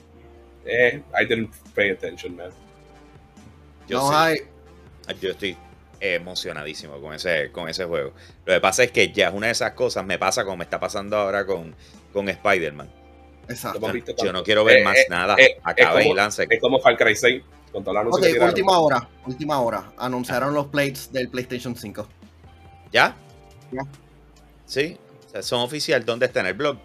[0.66, 2.50] Eh, I didn't pay attention, man.
[3.88, 4.38] Yo, no sí, hay.
[5.20, 5.58] yo estoy
[6.00, 8.14] emocionadísimo con ese, con ese juego.
[8.46, 10.64] Lo que pasa es que ya es una de esas cosas, me pasa como me
[10.64, 11.76] está pasando ahora con,
[12.14, 12.90] con Spider-Man.
[13.50, 13.92] Exacto.
[14.24, 15.36] Yo no quiero ver Eh, más eh, nada.
[15.38, 16.48] eh, Acabe es y lance.
[16.50, 19.92] Es como Far Cry 6, con toda la Ok, última hora, última hora.
[19.98, 22.08] Anunciaron los plates del PlayStation 5.
[22.92, 23.16] ¿Ya?
[23.72, 23.82] Ya.
[24.72, 24.98] Sí.
[25.28, 26.06] O sea, son oficial.
[26.06, 26.40] ¿Dónde está?
[26.40, 26.78] En el blog.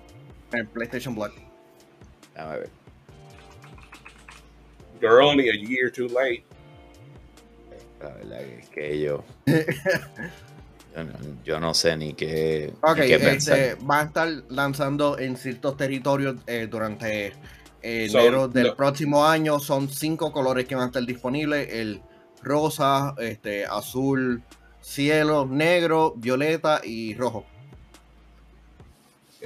[0.53, 1.31] El PlayStation Blood.
[2.35, 2.71] Déjame ver.
[5.01, 6.43] You're only a year too late.
[8.01, 9.25] La verdad que es que yo.
[9.47, 11.13] yo, no,
[11.45, 13.57] yo no sé ni qué, Ok, ni qué pensar.
[13.57, 17.33] este, van a estar lanzando en ciertos territorios eh, durante eh,
[18.11, 19.61] enero del próximo año.
[19.61, 22.03] Son cinco colores que van a estar disponibles: el
[22.43, 24.43] rosa, este, azul,
[24.81, 27.47] cielo, negro, violeta y rojo.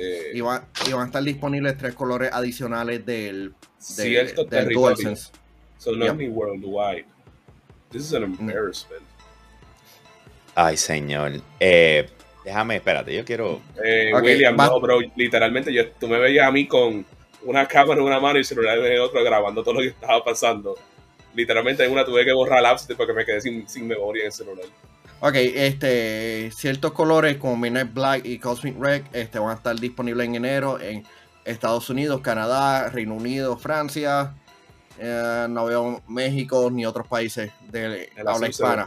[0.02, 3.52] Eh, Y, va- y van a estar disponibles tres colores adicionales del,
[3.96, 4.78] del territorio.
[4.78, 5.30] DualSense.
[5.78, 6.12] So no Yep.
[6.12, 7.04] es ni worldwide.
[7.90, 9.02] This is an embarrassment.
[10.54, 11.32] Ay, señor.
[11.58, 12.08] Eh,
[12.44, 13.60] déjame, espérate, yo quiero.
[13.82, 15.00] Eh, William, va- no, bro.
[15.16, 17.04] Literalmente, yo, tú me veías a mí con
[17.42, 19.88] una cámara en una mano y el celular en el otro grabando todo lo que
[19.88, 20.76] estaba pasando.
[21.34, 24.32] Literalmente en una tuve que borrar apps porque me quedé sin, sin memoria en el
[24.32, 24.66] celular.
[25.22, 30.26] Ok, este, ciertos colores como Midnight Black y Cosmic Red este, van a estar disponibles
[30.26, 31.04] en enero en
[31.44, 34.35] Estados Unidos, Canadá, Reino Unido, Francia.
[34.98, 38.87] eh, no veo México ni otros países de El habla hispana.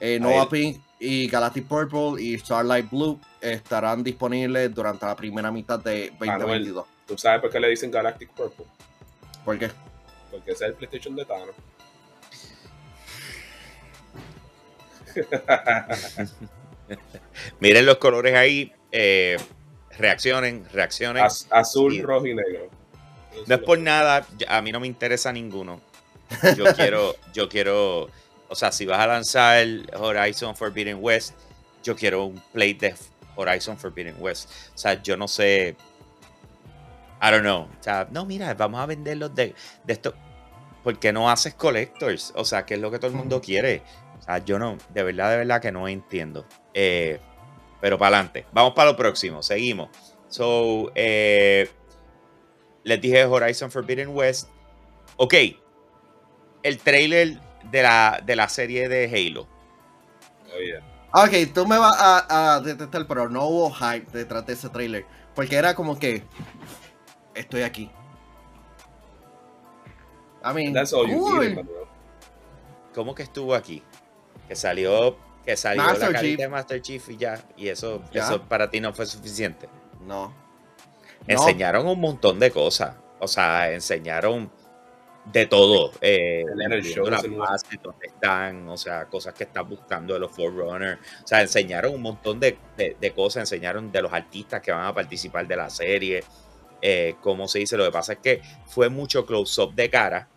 [0.00, 5.78] Eh, Nova Pink y Galactic Purple y Starlight Blue estarán disponibles durante la primera mitad
[5.78, 6.86] de 2022.
[7.06, 8.66] ¿Tú sabes por qué le dicen Galactic Purple?
[9.44, 9.70] ¿Por qué?
[10.30, 11.54] Porque ese es el PlayStation de Thanos.
[17.60, 18.72] Miren los colores ahí.
[18.92, 19.36] eh,
[19.98, 21.24] reaccionen, reaccionen.
[21.24, 22.68] Az- azul, rojo y negro.
[23.46, 25.80] No es por nada, a mí no me interesa ninguno.
[26.56, 28.08] Yo quiero, yo quiero,
[28.48, 31.34] o sea, si vas a lanzar el Horizon Forbidden West,
[31.82, 32.94] yo quiero un plate de
[33.36, 34.50] Horizon Forbidden West.
[34.74, 35.76] O sea, yo no sé,
[37.20, 37.62] I don't know.
[37.62, 40.14] O sea, no, mira, vamos a venderlos de, de esto.
[40.84, 42.32] ¿Por qué no haces collectors?
[42.36, 43.82] O sea, ¿qué es lo que todo el mundo quiere?
[44.28, 46.44] Sea, yo no, de verdad, de verdad que no entiendo.
[46.74, 47.18] Eh,
[47.80, 48.46] pero para adelante.
[48.52, 49.42] Vamos para lo próximo.
[49.42, 49.88] Seguimos.
[50.28, 51.70] So, eh,
[52.84, 54.50] les dije Horizon Forbidden West.
[55.16, 55.34] Ok.
[56.62, 59.48] El trailer de la, de la serie de Halo.
[60.54, 60.84] Oh, yeah.
[61.12, 65.06] Ok, tú me vas a, a detestar, pero no hubo hype detrás de ese trailer.
[65.34, 66.22] Porque era como que.
[67.34, 67.90] Estoy aquí.
[70.44, 71.38] I mean, That's all you cool.
[71.40, 71.86] needed, Manuel.
[72.94, 73.82] ¿Cómo que estuvo aquí?
[74.48, 77.40] Que salió, que salió Master la carita de Master Chief y ya.
[77.56, 78.24] Y eso, Ya.
[78.24, 79.68] eso para ti no fue suficiente.
[80.06, 80.28] No.
[80.28, 80.34] No.
[81.26, 82.96] Enseñaron un montón de cosas.
[83.20, 84.50] O sea, enseñaron
[85.26, 85.92] de todo.
[86.00, 90.20] Eh, El Show, las ese bases, dónde están, o sea, cosas que están buscando de
[90.20, 90.98] los Forerunner.
[91.22, 93.42] O sea, enseñaron un montón de, de- de cosas.
[93.42, 96.24] Enseñaron de los artistas que van a participar de la serie.
[96.80, 100.28] Eh, como se dice, lo que pasa es que fue mucho close-up de cara.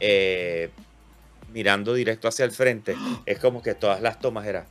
[0.00, 0.70] eh,
[1.52, 2.96] mirando directo hacia el frente.
[3.26, 4.64] Es como que todas las tomas eran.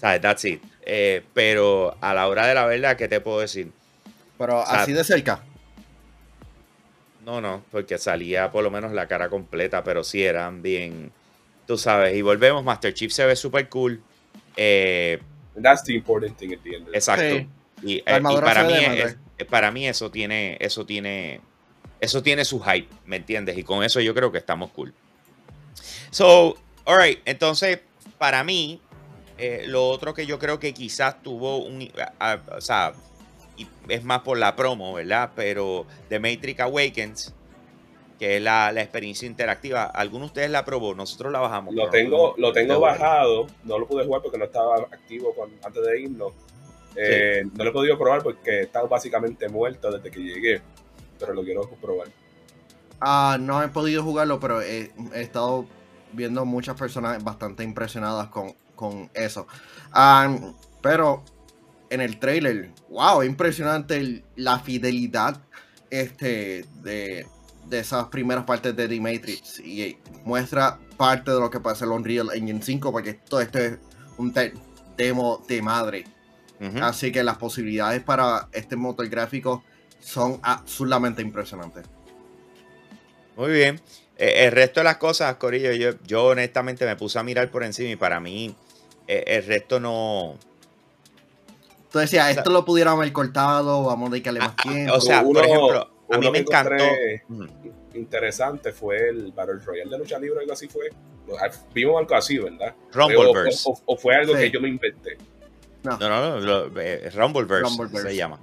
[0.00, 0.20] ¿Sabes?
[0.20, 0.62] That's it.
[0.86, 3.70] Eh, pero a la hora de la verdad, ¿qué te puedo decir?
[4.38, 5.42] Pero sea, así de cerca.
[7.24, 11.12] No, no, porque salía por lo menos la cara completa, pero sí eran bien,
[11.66, 12.16] tú sabes.
[12.16, 14.02] Y volvemos, Master Chief se ve súper cool.
[14.56, 15.20] Eh,
[15.62, 16.88] that's the important thing at the end.
[16.94, 17.22] exacto.
[17.36, 17.48] Sí.
[17.82, 19.16] Y, eh, y para mí, es-
[19.48, 21.40] para mí eso tiene, eso tiene,
[22.00, 23.56] eso tiene su hype, ¿me entiendes?
[23.58, 24.92] Y con eso yo creo que estamos cool.
[26.10, 27.80] So, alright, entonces,
[28.18, 28.80] para mí,
[29.38, 32.92] eh, lo otro que yo creo que quizás tuvo un, a- a- o sea,
[33.56, 35.30] y es más por la promo, ¿verdad?
[35.36, 37.34] Pero The Matrix Awakens,
[38.18, 40.94] que es la, la experiencia interactiva, ¿alguno de ustedes la probó?
[40.94, 41.74] Nosotros la bajamos.
[41.74, 45.34] Lo tengo, no- lo tengo bajado, no lo pude jugar porque no estaba activo
[45.64, 46.32] antes de irnos.
[46.96, 50.60] Eh, No lo he podido probar porque estaba básicamente muerto desde que llegué,
[51.20, 52.08] pero lo quiero probar.
[53.00, 55.66] Ah, no he podido jugarlo, pero he, he estado
[56.12, 59.46] viendo muchas personas bastante impresionadas con, con eso.
[59.92, 60.36] Ah,
[60.82, 61.22] pero
[61.90, 65.40] en el trailer, wow, impresionante el- la fidelidad
[65.90, 67.26] este, de,
[67.68, 69.60] de esas primeras partes de The Matrix.
[69.60, 73.78] Y muestra parte de lo que pasa en Unreal Engine 5, porque todo esto es
[74.18, 74.32] un
[74.96, 76.04] demo de madre.
[76.82, 79.64] Así que las posibilidades para este motor gráfico
[80.00, 81.84] son absolutamente impresionantes.
[83.36, 83.80] Muy bien.
[84.16, 87.62] Eh, el resto de las cosas, Corillo, yo, yo honestamente me puse a mirar por
[87.64, 88.54] encima y para mí
[89.06, 90.36] eh, el resto no...
[91.90, 94.94] Tú decías, O sea- esto lo pudiéramos haber cortado, vamos a dedicarle más tiempo.
[94.94, 96.84] o sea, por ejemplo, a mí me encantó...
[97.94, 100.90] Interesante fue el Battle Royale de lucha libre, algo así fue.
[101.74, 102.74] Vimos algo así, ¿verdad?
[102.92, 103.62] Rumbleverse.
[103.68, 104.40] O, o- o fue algo Sí.
[104.42, 105.16] que yo me inventé.
[105.82, 108.08] No, No, no, no, lo- eh, Rumbleverse, Rumbleverse.
[108.10, 108.38] se llama.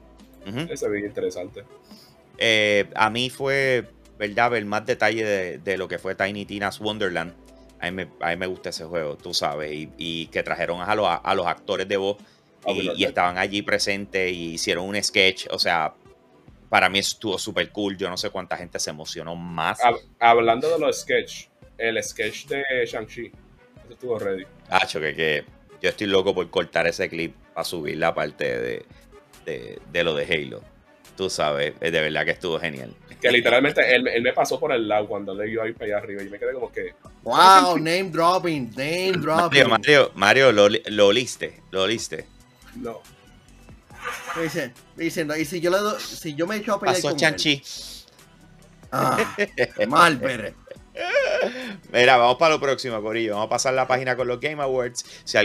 [0.69, 1.63] Ese video interesante.
[2.37, 3.85] Eh, a mí fue,
[4.17, 4.51] ¿verdad?
[4.51, 7.33] Ver más detalle de, de lo que fue Tiny Tina's Wonderland.
[7.79, 9.71] A mí me, a mí me gusta ese juego, tú sabes.
[9.71, 12.17] Y, y que trajeron a los, a los actores de voz
[12.65, 15.47] Ah, y, estaban allí presentes y hicieron un sketch.
[15.51, 15.93] O sea,
[16.69, 17.97] para mí estuvo súper cool.
[17.97, 19.79] Yo no sé cuánta gente se emocionó más.
[19.79, 23.31] Hab- hablando de los sketch, el sketch de Shang-Chi,
[23.89, 24.43] estuvo ready.
[24.69, 25.45] Hacho, que, que
[25.81, 28.85] yo estoy loco por cortar ese clip para subir la parte de,
[29.47, 30.61] de, de lo de Halo.
[31.15, 32.93] Tú sabes, eh, de verdad que estuvo genial.
[33.19, 35.85] Que literalmente él, él me pasó por el lado cuando le iba a ir para
[35.85, 39.63] allá arriba y me quedé como que, wow, name dropping, name dropping.
[39.63, 42.27] Mario, Mario, Mario, lo, lo oliste, lo oliste.
[42.75, 43.01] no.
[44.35, 46.95] Me dice- me diciendo, y si yo le doy- si yo me echo a pelear
[46.97, 47.19] Pasó con él?
[47.21, 47.63] Chanchi.
[48.91, 49.35] Ah,
[49.87, 50.53] mal, Pérez.
[51.91, 53.33] Mira, vamos para lo próximo, Corillo.
[53.33, 55.05] Vamos a pasar la página con los Game Awards.
[55.23, 55.37] Si,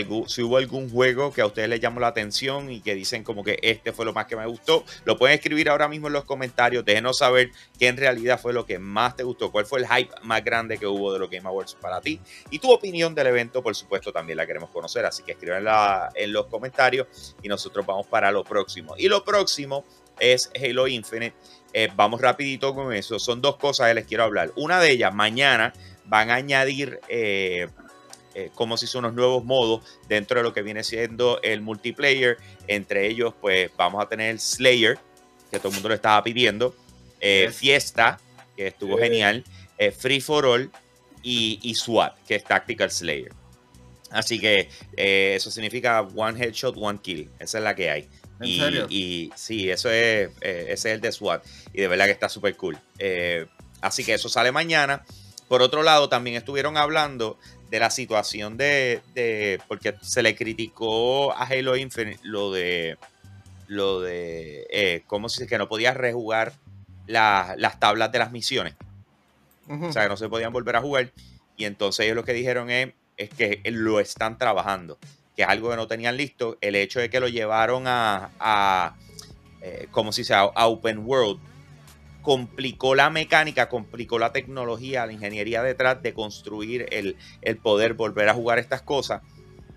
[0.43, 3.59] hubo algún juego que a ustedes les llamó la atención y que dicen como que
[3.61, 6.85] este fue lo más que me gustó, lo pueden escribir ahora mismo en los comentarios.
[6.85, 10.13] Déjenos saber qué en realidad fue lo que más te gustó, cuál fue el hype
[10.23, 12.19] más grande que hubo de los Game Awards para ti.
[12.49, 15.05] Y tu opinión del evento, por supuesto, también la queremos conocer.
[15.05, 18.95] Así que escríbanla en los comentarios y nosotros vamos para lo próximo.
[18.97, 19.85] Y lo próximo
[20.19, 21.35] es Halo Infinite.
[21.73, 23.17] Eh, vamos rapidito con eso.
[23.19, 24.51] Son dos cosas que les quiero hablar.
[24.55, 25.73] Una de ellas, mañana
[26.05, 27.67] van a añadir eh,
[28.35, 32.37] eh, como si son unos nuevos modos dentro de lo que viene siendo el multiplayer.
[32.67, 34.99] Entre ellos, pues vamos a tener Slayer,
[35.51, 36.75] que todo el mundo lo estaba pidiendo.
[37.19, 37.55] eh, Yes.
[37.55, 38.19] Fiesta,
[38.55, 39.43] que estuvo genial.
[39.77, 40.69] eh, Free for All
[41.23, 43.31] y, y SWAT, que es Tactical Slayer.
[44.11, 47.31] Así que eh, eso significa One Headshot, One Kill.
[47.39, 48.07] Esa es la que hay.
[48.43, 48.87] ¿En y, serio?
[48.89, 51.43] y sí, eso es, eh, ese es el de SWAT.
[51.73, 52.77] Y de verdad que está súper cool.
[52.99, 53.47] Eh,
[53.81, 55.03] así que eso sale mañana.
[55.47, 57.37] Por otro lado, también estuvieron hablando
[57.69, 62.97] de la situación de, de, Porque se le criticó a Halo Infinite lo de.
[63.67, 64.67] Lo de.
[64.69, 65.49] Eh, ¿Cómo se dice?
[65.49, 66.53] Que no podías rejugar
[67.07, 68.75] las tablas de las misiones.
[69.67, 71.11] O sea, que no se podían volver a jugar.
[71.57, 74.97] Y entonces ellos lo que dijeron es, es que lo están trabajando.
[75.35, 76.57] Que es algo que no tenían listo.
[76.61, 78.31] El hecho de que lo llevaron a.
[78.39, 78.95] a
[79.61, 80.33] eh, ¿Cómo se dice?
[80.33, 81.39] a Open World
[82.23, 87.17] complicó la mecánica, complicó la tecnología, la ingeniería detrás de construir el,
[87.57, 89.21] poder volver a jugar estas cosas.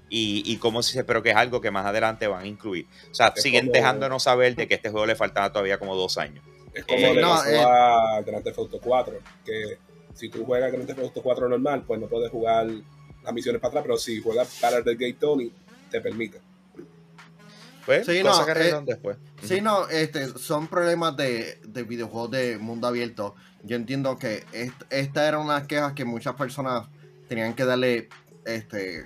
[0.09, 2.87] Y, y como se pero que es algo que más adelante van a incluir.
[3.11, 6.45] O sea, siguen dejándonos saber de que este juego le faltaba todavía como dos años.
[6.73, 9.79] Es como eh, le pasó eh, a Grand Theft Auto 4, que
[10.15, 12.69] si tú juegas Grand Theft Auto 4 normal, pues no puedes jugar
[13.27, 15.53] las misiones para atrás, pero si juegas para el Gate Tony,
[15.91, 16.41] te permite.
[17.85, 19.17] Pues, sí, no, eh, después.
[19.43, 23.37] Sí, no, este, son problemas de, de, videojuegos de mundo abierto.
[23.63, 24.45] Yo entiendo que
[24.91, 26.89] esta era una queja que muchas personas
[27.29, 28.09] tenían que darle,
[28.45, 29.05] este,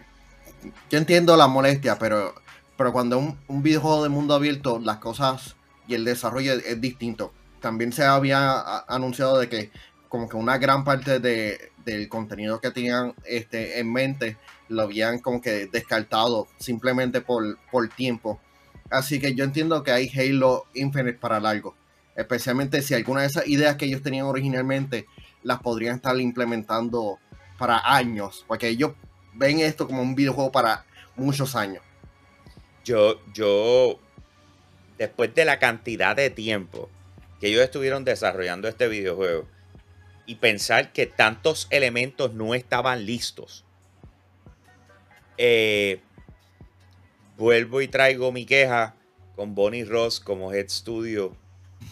[0.90, 2.34] yo entiendo la molestia, pero,
[2.76, 5.56] pero cuando un, un videojuego de mundo abierto, las cosas
[5.90, 7.32] y el desarrollo es, distinto.
[7.60, 9.70] También se había anunciado de que
[10.10, 14.36] como que una gran parte de, del contenido que tenían este, en mente
[14.68, 18.38] lo habían como que descartado simplemente por, por tiempo
[18.90, 21.76] Así que yo entiendo que hay Halo Infinite para largo.
[22.16, 25.06] Especialmente si alguna de esas ideas que ellos tenían originalmente
[25.44, 27.18] las podrían estar implementando
[27.56, 28.44] para años.
[28.48, 28.92] Porque ellos
[29.32, 31.84] ven esto como un videojuego para muchos años.
[32.84, 34.00] Yo, yo,
[34.98, 36.90] después de la cantidad de tiempo
[37.40, 39.46] que ellos estuvieron desarrollando este videojuego
[40.30, 43.64] y pensar que tantos elementos no estaban listos,
[45.36, 46.02] eh,
[47.36, 48.94] vuelvo y traigo mi queja
[49.34, 51.36] con Bonnie Ross como Head Studio,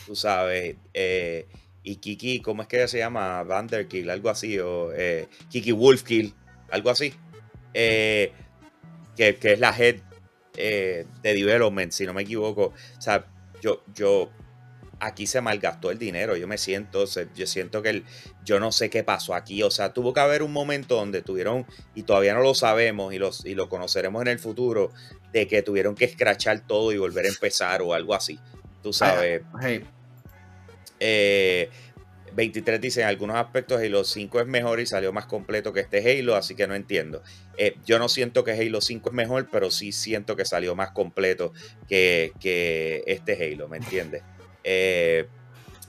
[0.07, 1.49] tú sabes, eh,
[1.83, 3.43] y Kiki, ¿cómo es que se llama?
[3.43, 6.33] Vanderkill, algo así, o eh, Kiki Wolfkill,
[6.71, 7.13] algo así,
[7.75, 8.31] eh,
[9.17, 9.97] que, es la head
[10.55, 12.73] de development, si no me equivoco.
[12.97, 13.27] O sea,
[13.61, 14.31] yo, yo
[15.01, 16.37] aquí se malgastó el dinero.
[16.37, 18.05] Yo me siento, yo siento que el,
[18.45, 19.63] yo no sé qué pasó aquí.
[19.63, 23.19] O sea, tuvo que haber un momento donde tuvieron, y todavía no lo sabemos y,
[23.19, 24.93] los, y lo conoceremos en el futuro,
[25.33, 28.39] de que tuvieron que escrachar todo y volver a empezar o algo así.
[28.83, 29.43] Tú sabes.
[31.01, 31.71] 23 eh,
[32.81, 36.35] dice en algunos aspectos Halo 5 es mejor y salió más completo que este Halo,
[36.35, 37.23] así que no entiendo.
[37.57, 40.91] Eh, yo no siento que Halo 5 es mejor, pero sí siento que salió más
[40.93, 41.53] completo
[41.89, 44.23] que, que este Halo, ¿me entiendes?
[44.65, 45.29] Eh,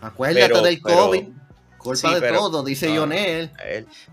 [0.01, 1.23] Acuérdate del COVID.
[1.77, 3.51] Culpa de todo, dice Lionel.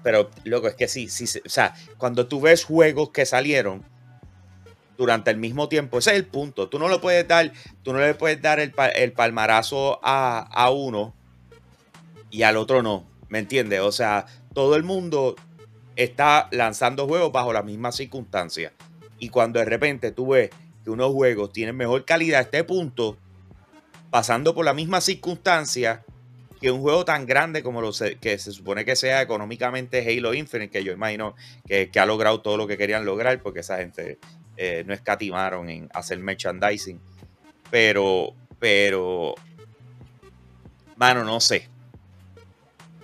[0.02, 3.84] Pero, loco, es que sí, sí, o sea, cuando tú ves juegos que salieron
[4.96, 6.68] durante el mismo tiempo, ese es el punto.
[6.68, 11.12] Tú no le puedes dar, tú no le puedes dar el, palmarazo a, a, uno
[12.30, 13.04] y al otro no.
[13.28, 13.80] ¿Me entiendes?
[13.80, 15.34] O sea, todo el mundo
[15.96, 18.72] está lanzando juegos bajo las mismas circunstancias.
[19.18, 20.50] Y cuando de repente tú ves
[20.84, 23.16] que unos juegos tienen mejor calidad a este punto,
[24.10, 26.04] pasando por la misma circunstancia
[26.60, 30.70] que un juego tan grande como lo que se supone que sea económicamente Halo Infinite,
[30.70, 31.34] que yo imagino
[31.66, 34.18] que, ha logrado todo lo que querían lograr, porque esa gente
[34.56, 37.00] eh, no escatimaron en hacer merchandising.
[37.70, 39.34] Pero, pero,
[40.96, 41.68] mano, no sé.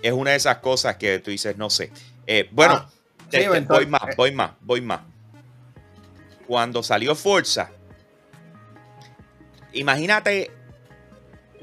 [0.01, 1.91] Es una de esas cosas que tú dices, no sé.
[2.25, 2.89] Eh, bueno, ah,
[3.67, 4.13] voy más, eh.
[4.17, 5.01] voy más, voy más.
[6.47, 7.71] Cuando salió Forza,
[9.73, 10.51] imagínate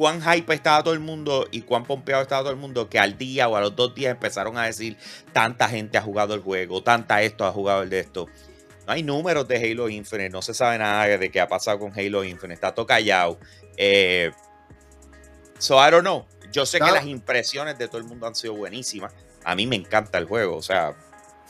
[0.01, 3.19] cuán hype estaba todo el mundo y cuán pompeado estaba todo el mundo que al
[3.19, 4.97] día o a los dos días empezaron a decir
[5.35, 8.27] tanta gente ha jugado el juego, tanta esto ha jugado el de esto.
[8.87, 11.93] No hay números de Halo Infinite, no se sabe nada de qué ha pasado con
[11.93, 13.39] Halo Infinite, está todo callado.
[13.77, 14.31] Eh,
[15.59, 16.25] so I don't know.
[16.51, 19.13] Yo sé que las impresiones de todo el mundo han sido buenísimas.
[19.45, 20.97] A mí me encanta el juego, o sea,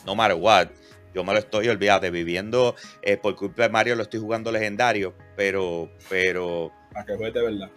[0.04, 0.70] no matter what.
[1.14, 5.14] Yo me lo estoy, olvidando, viviendo eh, por culpa de Mario, lo estoy jugando legendario,
[5.36, 6.72] pero, pero.
[6.96, 7.70] A que juegue de verdad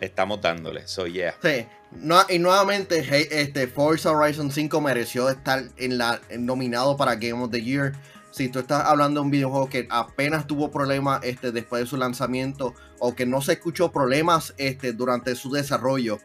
[0.00, 0.86] estamos dándole.
[0.86, 1.34] So, yeah.
[1.42, 1.66] Sí.
[1.92, 7.50] No, y nuevamente, este, Forza Horizon 5 mereció estar en la, nominado para Game of
[7.50, 7.92] the Year.
[8.30, 11.96] Si tú estás hablando de un videojuego que apenas tuvo problemas este, después de su
[11.96, 16.18] lanzamiento o que no se escuchó problemas este, durante su desarrollo,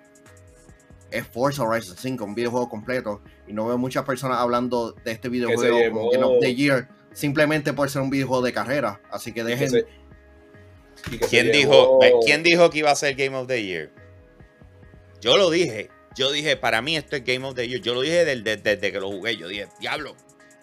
[1.09, 3.21] es Forza Horizon 5, un videojuego completo.
[3.47, 7.73] Y no veo muchas personas hablando de este videojuego como Game of the Year simplemente
[7.73, 9.01] por ser un videojuego de carrera.
[9.09, 9.85] Así que dejen.
[11.29, 13.89] ¿Quién dijo, ¿Quién dijo que iba a ser Game of the Year?
[15.21, 15.89] Yo lo dije.
[16.15, 17.81] Yo dije, para mí esto es Game of the Year.
[17.81, 19.35] Yo lo dije desde, que lo jugué.
[19.35, 20.15] Yo dije, diablo,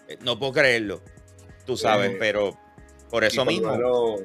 [0.07, 1.01] eh, no puedo creerlo.
[1.65, 2.57] Tú sabes, eh, pero
[3.09, 3.71] por eso mismo.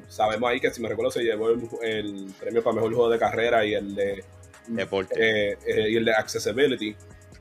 [0.07, 3.65] sabemos ahí que si me recuerdo se llevó el, premio para mejor juego de carrera
[3.65, 4.23] y el de
[4.67, 6.95] deporte eh, y el de accessibility.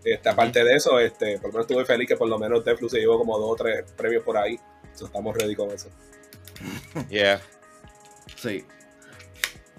[0.04, 2.90] Este, aparte de eso, este, por lo menos estuve feliz que por lo menos Deathloop
[2.90, 4.58] se llevó como dos o tres premios por ahí.
[4.92, 5.88] Estamos ready con eso.
[7.08, 7.40] Yeah.
[8.40, 8.64] Sí.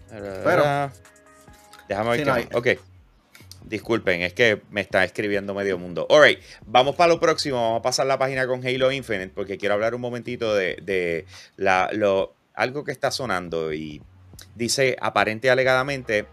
[0.10, 0.91] Pero.
[1.88, 2.45] Déjame ver Sí, qué no, más.
[2.53, 2.68] Ok.
[3.66, 6.07] Disculpen, es que me está escribiendo medio mundo.
[6.10, 7.57] Alright, vamos para lo próximo.
[7.62, 11.26] Vamos a pasar la página con Halo Infinite porque quiero hablar un momentito de, de
[11.57, 13.72] la, lo, algo que está sonando.
[13.74, 14.01] Y
[14.55, 16.26] dice, aparente y alegadamente,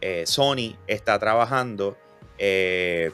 [0.00, 1.96] eh, Sony está trabajando
[2.38, 3.10] eh,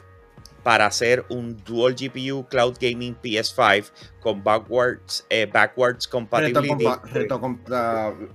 [0.61, 7.01] para hacer un dual GPU Cloud Gaming PS5 con backwards, eh, backwards Reto, compatibility compa-
[7.05, 8.27] reto compa- eso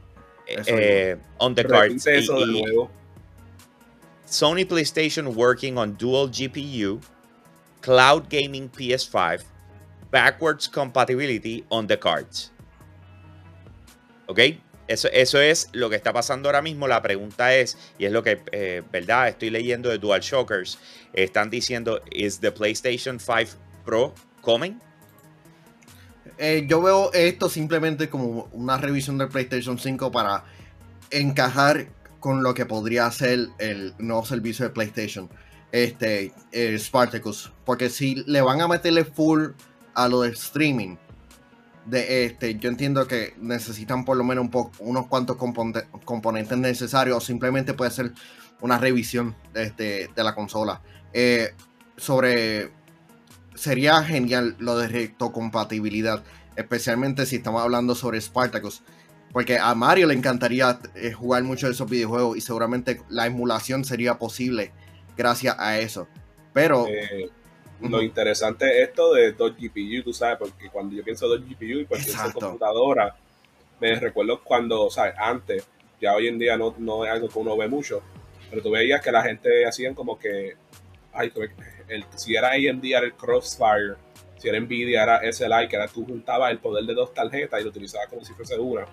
[0.48, 1.66] eh, on the Y-
[2.38, 2.90] de nuevo.
[4.26, 7.00] Sony PlayStation working on dual GPU,
[7.80, 9.42] cloud gaming PS5,
[10.10, 12.52] backwards compatibility on the cards.
[14.26, 14.40] ¿Ok?
[14.86, 16.88] Eso, eso es lo que está pasando ahora mismo.
[16.88, 19.28] La pregunta es, y es lo que, eh, ¿verdad?
[19.28, 20.78] Estoy leyendo de DualShockers.
[21.12, 24.78] Están diciendo, ¿is the PlayStation 5 Pro coming?
[26.38, 30.44] Eh, yo veo esto simplemente como una revisión del PlayStation 5 para
[31.10, 31.88] encajar
[32.20, 35.28] con lo que podría ser el nuevo servicio de PlayStation,
[35.72, 36.32] este,
[36.78, 37.52] Spartacus.
[37.64, 39.48] Porque si le van a meterle full
[39.94, 40.96] a lo de streaming,
[41.86, 46.58] de este, yo entiendo que necesitan por lo menos un poco, unos cuantos componente- componentes
[46.58, 48.12] necesarios, o simplemente puede ser
[48.60, 50.82] una revisión este, de la consola.
[51.12, 51.54] Eh,
[51.96, 52.70] sobre
[53.58, 56.22] sería genial lo de retrocompatibilidad,
[56.56, 58.82] especialmente si estamos hablando sobre Spartacus.
[59.32, 63.84] Porque a Mario le encantaría eh, jugar mucho de esos videojuegos y seguramente la emulación
[63.84, 64.72] sería posible
[65.16, 66.08] gracias a eso.
[66.54, 67.28] Pero Eh,
[67.80, 71.80] Lo interesante es esto de dos GPU, tú sabes, porque cuando yo pienso dos GPU
[71.80, 73.14] y pues pienso computadora,
[73.80, 75.14] me recuerdo cuando, ¿sabes?
[75.18, 75.64] Antes,
[76.00, 78.02] ya hoy en día no, no es algo que uno ve mucho,
[78.50, 80.56] pero tú veías que la gente hacían como que,
[81.12, 81.77] ay, como que
[82.16, 83.94] si era AMD era el Crossfire,
[84.36, 87.64] si era Nvidia era SLI, que era tú juntabas el poder de dos tarjetas y
[87.64, 88.86] lo utilizabas como si fuese una.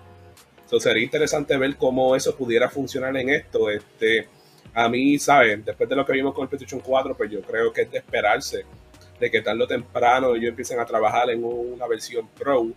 [0.63, 3.69] Entonces sería interesante ver cómo eso pudiera funcionar en esto.
[3.69, 4.27] Este,
[4.73, 5.63] a mí, ¿sabes?
[5.63, 7.99] Después de lo que vimos con el PlayStation 4, pues yo creo que es de
[7.99, 8.65] esperarse
[9.19, 12.67] de que tarde o temprano ellos empiecen a trabajar en una versión Pro,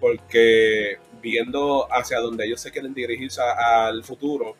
[0.00, 4.56] porque viendo hacia donde ellos se quieren dirigirse al futuro,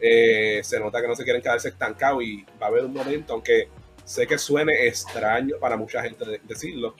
[0.00, 3.34] eh, se nota que no se quieren quedarse estancados y va a haber un momento,
[3.34, 3.68] aunque
[4.08, 6.94] sé que suene extraño para mucha gente de- decirlo,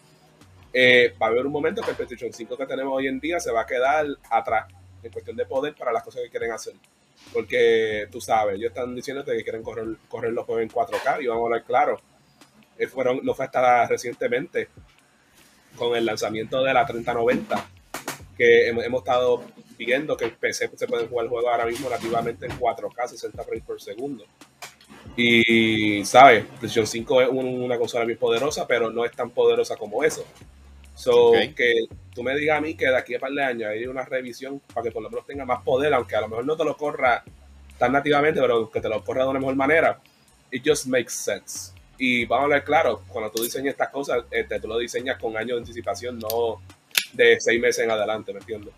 [0.72, 3.40] eh, va a haber un momento que el PlayStation 5 que tenemos hoy en día
[3.40, 4.66] se va a quedar atrás
[5.02, 6.74] en cuestión de poder para las cosas que quieren hacer.
[7.32, 11.26] Porque tú sabes, ellos están diciendo que quieren correr, correr los juegos en 4K y
[11.26, 12.00] vamos a hablar claro.
[12.78, 14.68] Eh, fueron, fue hasta recientemente
[15.76, 17.66] con el lanzamiento de la 3090
[18.36, 19.42] que hemos, hemos estado
[19.76, 23.64] viendo que en PC se pueden jugar juegos ahora mismo nativamente en 4K, 60 frames
[23.64, 24.24] por segundo.
[25.20, 26.44] Y, ¿sabes?
[26.44, 30.24] PlayStation 5 es un- una consola bien poderosa, pero no es tan poderosa como eso.
[30.94, 33.84] So, que tú me digas a mí que de aquí a par de años hay
[33.86, 36.56] una revisión para que por lo menos tenga más poder, aunque a lo mejor no
[36.56, 37.24] te lo corra
[37.78, 40.00] tan nativamente, pero que te lo corra de una mejor manera.
[40.52, 41.72] It just makes sense.
[41.98, 45.36] Y vamos a hablar claro, cuando tú diseñas estas cosas, este, tú lo diseñas con
[45.36, 46.62] años de anticipación, no
[47.12, 48.72] de seis meses en adelante, ¿me entiendes?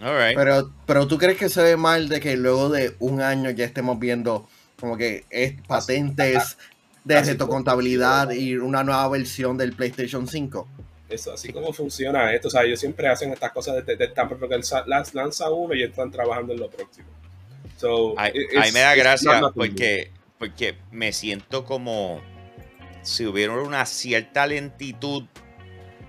[0.00, 0.36] All right.
[0.36, 3.64] Pero, pero tú crees que se ve mal de que luego de un año ya
[3.64, 4.48] estemos viendo
[4.80, 6.56] como que es patentes
[7.04, 10.68] de así retrocontabilidad y una nueva versión del PlayStation 5.
[11.08, 12.48] Eso, así como funciona esto.
[12.48, 14.60] O sea, ellos siempre hacen estas cosas de, de tan pronto que
[15.14, 17.08] lanza uno y están trabajando en lo próximo.
[17.78, 22.20] So, Ahí, it- ahí it's- me da gracia porque, porque me siento como
[23.02, 25.24] si hubiera una cierta lentitud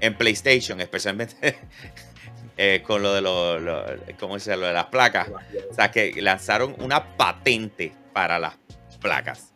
[0.02, 1.58] en PlayStation, especialmente
[2.58, 3.86] eh, con lo de, lo, lo-
[4.20, 5.30] ¿cómo se lo de las placas.
[5.70, 8.58] O sea, que lanzaron una patente para las
[9.00, 9.52] placas.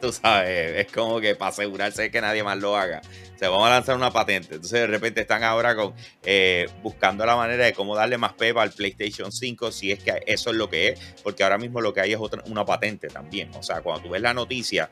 [0.00, 3.00] Tú sabes, es como que para asegurarse de que nadie más lo haga.
[3.34, 4.56] O sea, vamos a lanzar una patente.
[4.56, 8.62] Entonces, de repente están ahora con eh, buscando la manera de cómo darle más pepa
[8.62, 11.94] al PlayStation 5, si es que eso es lo que es, porque ahora mismo lo
[11.94, 13.50] que hay es otra, una patente también.
[13.54, 14.90] O sea, cuando tú ves la noticia,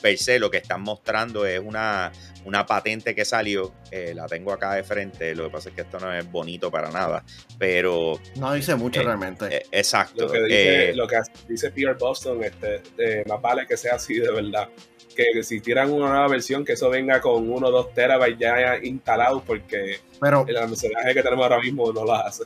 [0.00, 2.12] per se lo que están mostrando es una,
[2.44, 3.72] una patente que salió.
[3.90, 5.34] eh, la tengo acá de frente.
[5.34, 7.24] Lo que pasa es que esto no es bonito para nada.
[7.58, 9.46] Pero, No dice mucho Eh, realmente.
[9.56, 10.26] eh, exacto.
[10.26, 11.16] Lo que dice, eh, lo que
[11.48, 14.68] dice Pierre Boston, este, eh, más vale que sea así de verdad.
[15.16, 18.76] Que si tiran una nueva versión, que eso venga con 1 o 2 terabytes ya
[18.80, 22.44] instalados, porque pero, el almacenaje que tenemos ahora mismo no lo hace.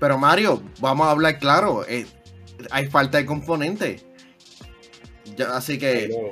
[0.00, 1.84] pero Mario, vamos a hablar claro.
[1.86, 2.06] eh,
[2.70, 4.06] hay falta de componentes.
[5.36, 6.30] Ya, así que Pero,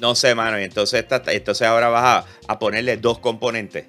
[0.00, 0.58] No sé, mano.
[0.60, 3.86] Y entonces, esta- entonces ahora vas a, a ponerle dos componentes.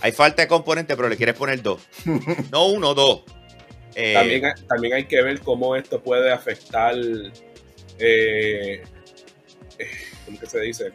[0.00, 1.80] Hay falta de componentes, pero le quieres poner dos.
[2.50, 3.22] No uno, dos.
[3.94, 6.94] Eh, también, hay- también hay que ver cómo esto puede afectar
[7.98, 8.82] eh,
[9.78, 9.90] eh,
[10.24, 10.92] ¿cómo que se dice?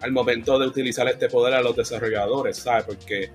[0.00, 2.84] Al momento de utilizar este poder a los desarrolladores, ¿sabes?
[2.84, 3.30] Porque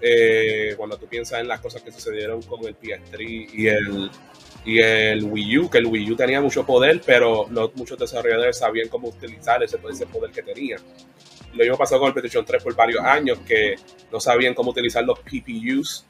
[0.00, 4.10] eh, cuando tú piensas en las cosas que sucedieron con el PS3 y el,
[4.64, 8.58] y el Wii U, que el Wii U tenía mucho poder, pero no muchos desarrolladores
[8.58, 10.76] sabían cómo utilizar ese, ese poder que tenía.
[11.52, 13.76] Lo mismo pasó con el PlayStation 3 por varios años, que
[14.12, 16.04] no sabían cómo utilizar los PPUs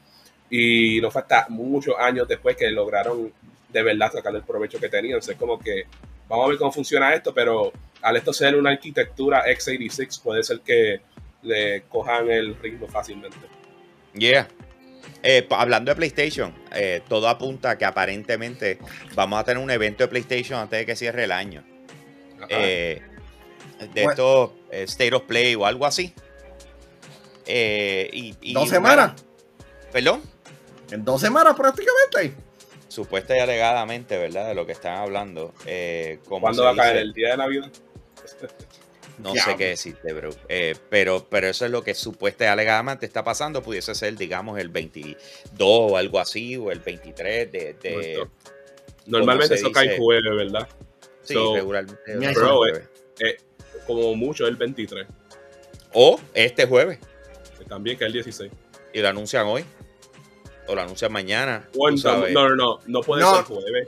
[0.49, 3.31] y no fue hasta muchos años después que lograron
[3.69, 5.19] de verdad sacar el provecho que tenían.
[5.19, 5.85] es como que
[6.27, 7.71] vamos a ver cómo funciona esto, pero
[8.01, 11.01] al esto ser una arquitectura x86 puede ser que
[11.43, 13.37] le cojan el ritmo fácilmente.
[14.13, 14.47] Yeah.
[15.21, 18.79] Eh, hablando de PlayStation, eh, todo apunta a que aparentemente
[19.15, 21.63] vamos a tener un evento de PlayStation antes de que cierre el año.
[22.47, 23.01] Eh,
[23.93, 26.13] de esto, State of Play o algo así.
[27.45, 29.13] y, ¿Dos semanas?
[29.91, 30.21] ¿Perdón?
[30.91, 32.35] En dos semanas prácticamente.
[32.87, 34.47] Supuesta y alegadamente, ¿verdad?
[34.47, 35.53] De lo que están hablando.
[36.27, 36.97] ¿Cuándo va a caer?
[36.97, 37.71] ¿El día de Navidad?
[39.19, 40.29] No sé qué decirte, bro.
[40.47, 43.61] Eh, pero, pero eso es lo que supuestamente alegadamente está pasando.
[43.61, 45.17] Pudiese ser, digamos, el 22
[45.59, 48.27] o algo así, o el 23 de.
[49.05, 50.67] Normalmente eso cae jueves, ¿verdad?
[51.23, 51.99] Sí, regularmente.
[52.07, 52.87] Eh,
[53.19, 53.37] eh,
[53.85, 55.05] como mucho el 23.
[55.93, 56.99] O este jueves.
[57.67, 58.51] También que es el 16.
[58.93, 59.65] Y lo anuncian hoy.
[60.67, 61.67] O lo anuncian mañana.
[61.75, 63.87] no, no, no, no puede ser jueves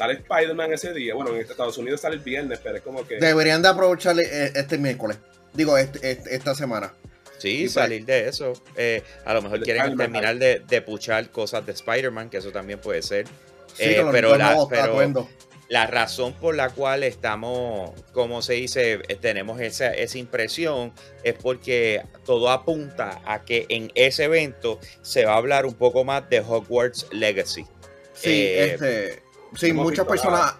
[0.00, 1.14] sale Spider-Man ese día.
[1.14, 3.18] Bueno, en Estados Unidos sale el viernes, pero es como que.
[3.18, 5.18] Deberían de aprovecharle eh, este miércoles.
[5.52, 6.94] Digo, este, este, esta semana.
[7.38, 8.54] Sí, pues, salir de eso.
[8.76, 12.78] Eh, a lo mejor quieren terminar de, de, puchar cosas de Spider-Man, que eso también
[12.78, 13.26] puede ser.
[13.74, 15.26] Sí, eh, pero, la, pero
[15.68, 20.92] la, razón por la cual estamos, como se dice, tenemos esa, esa impresión
[21.22, 26.04] es porque todo apunta a que en ese evento se va a hablar un poco
[26.04, 27.66] más de Hogwarts Legacy.
[28.14, 30.54] Sí, este Sí, muchas personas.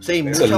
[0.00, 0.50] Sí, muchas,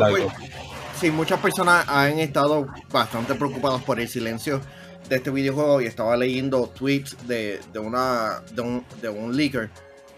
[1.00, 4.60] sí, muchas personas han estado bastante preocupadas por el silencio
[5.08, 9.70] de este videojuego y estaba leyendo tweets de, una, de, un, de un leaker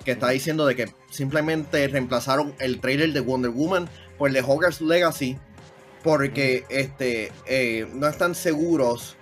[0.05, 3.89] que está diciendo de que simplemente reemplazaron el trailer de Wonder Woman
[4.19, 5.39] por el de Hogwarts Legacy
[6.03, 9.17] porque este eh, no están seguros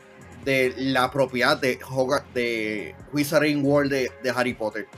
[0.45, 1.79] de la propiedad de,
[2.35, 4.89] de Wizarding World de, Harry Potter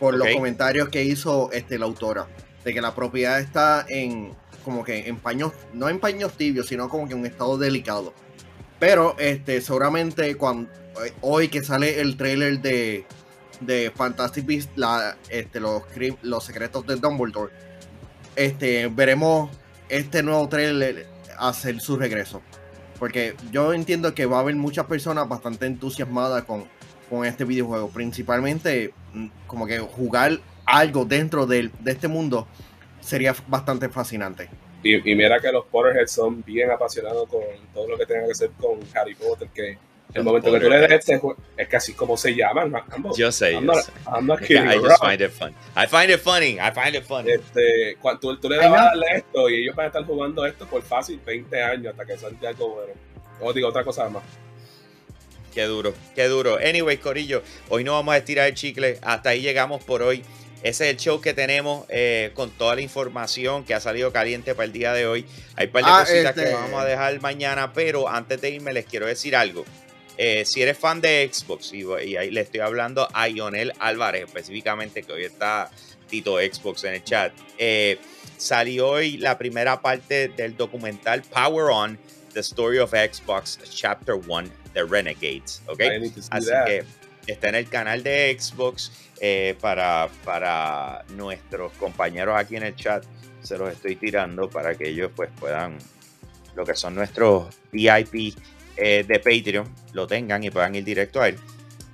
[0.00, 2.26] por los comentarios que hizo este, la autora
[2.64, 4.32] de que la propiedad está en
[4.64, 8.12] como que en paños, no en paños tibios, sino como que en un estado delicado.
[8.78, 10.70] Pero este, seguramente cuando
[11.04, 13.06] eh, hoy que sale el trailer de,
[13.60, 15.82] de Fantastic Beasts, la, este, los,
[16.22, 17.52] los secretos de Dumbledore,
[18.36, 19.50] este, veremos
[19.88, 21.06] este nuevo trailer
[21.38, 22.42] hacer su regreso.
[22.98, 26.66] Porque yo entiendo que va a haber muchas personas bastante entusiasmadas con,
[27.08, 27.88] con este videojuego.
[27.88, 32.46] Principalmente mm, como que jugar algo dentro de, este mundo
[33.00, 34.48] sería bastante fascinante.
[34.82, 37.42] Y, mira que los Potterheads son bien apasionados con
[37.74, 39.76] todo lo que tenga que ver con Harry Potter, que
[40.14, 42.72] el momento que tú le des este juego es casi como se llaman.
[43.16, 43.92] yo sé, yo sé.
[44.06, 45.54] I just find it fun.
[45.76, 46.58] I find it funny.
[46.58, 47.32] I find it funny.
[47.32, 50.66] Este, cuando tú, le das a darle esto y ellos van a estar jugando esto
[50.66, 52.92] por fácil 20 años hasta que salga algo bueno.
[53.40, 54.22] O digo otra cosa más.
[55.52, 56.56] Qué duro, qué duro.
[56.56, 58.98] Anyway, Corillo, hoy no vamos a estirar el chicle.
[59.02, 60.22] Hasta ahí llegamos por hoy.
[60.62, 64.54] Ese es el show que tenemos eh, con toda la información que ha salido caliente
[64.54, 65.24] para el día de hoy.
[65.54, 68.50] Hay un par de ah, cositas que este vamos a dejar mañana, pero antes de
[68.50, 69.64] irme les quiero decir algo.
[70.16, 75.04] Eh, si eres fan de Xbox, y, ahí le estoy hablando a Ionel Álvarez específicamente,
[75.04, 75.70] que hoy está
[76.08, 77.98] Tito Xbox en el chat, eh,
[78.36, 81.98] salió hoy la primera parte del documental Power On,
[82.34, 85.62] The Story of Xbox, Chapter 1, The Renegades.
[85.68, 86.12] ¿okay?
[86.30, 86.84] Así que
[87.32, 88.92] está en el canal de Xbox.
[89.20, 93.04] Eh, para, para nuestros compañeros aquí en el chat.
[93.42, 95.78] Se los estoy tirando para que ellos pues puedan,
[96.54, 98.36] lo que son nuestros VIP
[98.76, 101.36] eh, de Patreon, lo tengan y puedan ir directo a él.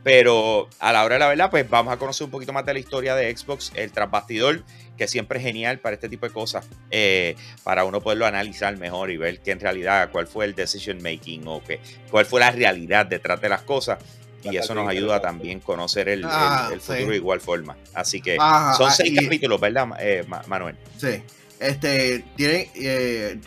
[0.02, 2.74] Pero a la hora de la verdad, pues vamos a conocer un poquito más de
[2.74, 4.62] la historia de Xbox, el trasbastidor,
[4.98, 9.10] que siempre es genial para este tipo de cosas, eh, para uno poderlo analizar mejor
[9.10, 11.80] y ver que en realidad cuál fue el decision making o que,
[12.10, 13.98] cuál fue la realidad detrás de las cosas
[14.44, 17.76] y eso nos ayuda también a conocer el, ah, futuro de igual forma.
[17.94, 18.36] Así que
[18.76, 20.76] son seis capítulos, ¿verdad, eh, Manuel?
[20.98, 21.22] Sí.
[21.58, 23.38] Este, tiene, eh,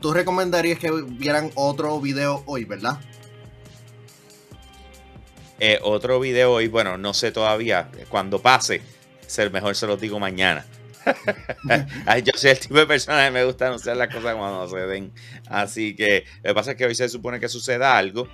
[0.00, 3.00] tú recomendarías que vieran otro video hoy, ¿verdad?
[5.60, 7.90] Eh, otro video hoy, bueno, no sé todavía.
[8.08, 8.80] Cuando pase,
[9.26, 10.64] ser mejor se los digo mañana.
[12.24, 15.12] yo soy el tipo de persona que me gusta anunciar las cosas cuando se den.
[15.48, 18.28] Así que lo que pasa es que hoy se supone que suceda algo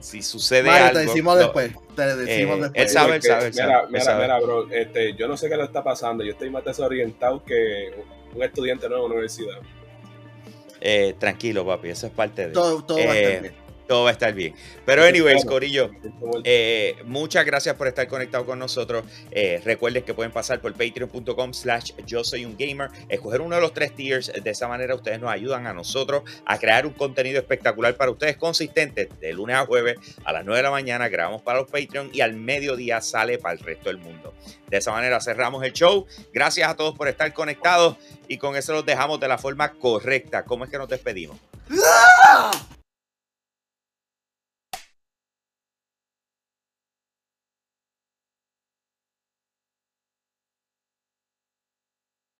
[0.00, 0.98] si sucede algo.
[1.00, 1.72] Te decimos después.
[1.94, 2.70] Te decimos eh, después.
[2.74, 3.50] Él sabe, él sabe.
[3.50, 4.70] Mira, mira, mira, bro.
[4.70, 6.24] Este, yo no sé qué le está pasando.
[6.24, 7.92] Yo estoy más desorientado que
[8.34, 9.58] un estudiante nuevo en la universidad.
[10.80, 12.52] Eh, tranquilo, papi, eso es parte de.
[12.52, 13.54] Todo, todo va a estar Eh, bien.
[13.88, 14.54] Todo va a estar bien.
[14.84, 15.44] Pero, anyways.
[15.44, 15.90] Corillo,
[16.44, 19.04] eh, muchas gracias por estar conectado con nosotros.
[19.30, 23.62] Eh, recuerden que pueden pasar por patreon.com slash yo soy un gamer, escoger uno de
[23.62, 24.30] los tres tiers.
[24.32, 28.36] De esa manera ustedes nos ayudan a nosotros a crear un contenido espectacular para ustedes
[28.36, 31.08] consistente de lunes a jueves a las 9 de la mañana.
[31.08, 34.34] Grabamos para los Patreon y al mediodía sale para el resto del mundo.
[34.68, 36.06] De esa manera cerramos el show.
[36.32, 37.96] Gracias a todos por estar conectados
[38.28, 40.44] y con eso los dejamos de la forma correcta.
[40.44, 41.38] ¿Cómo es que nos despedimos?
[41.70, 42.50] ¡Ah!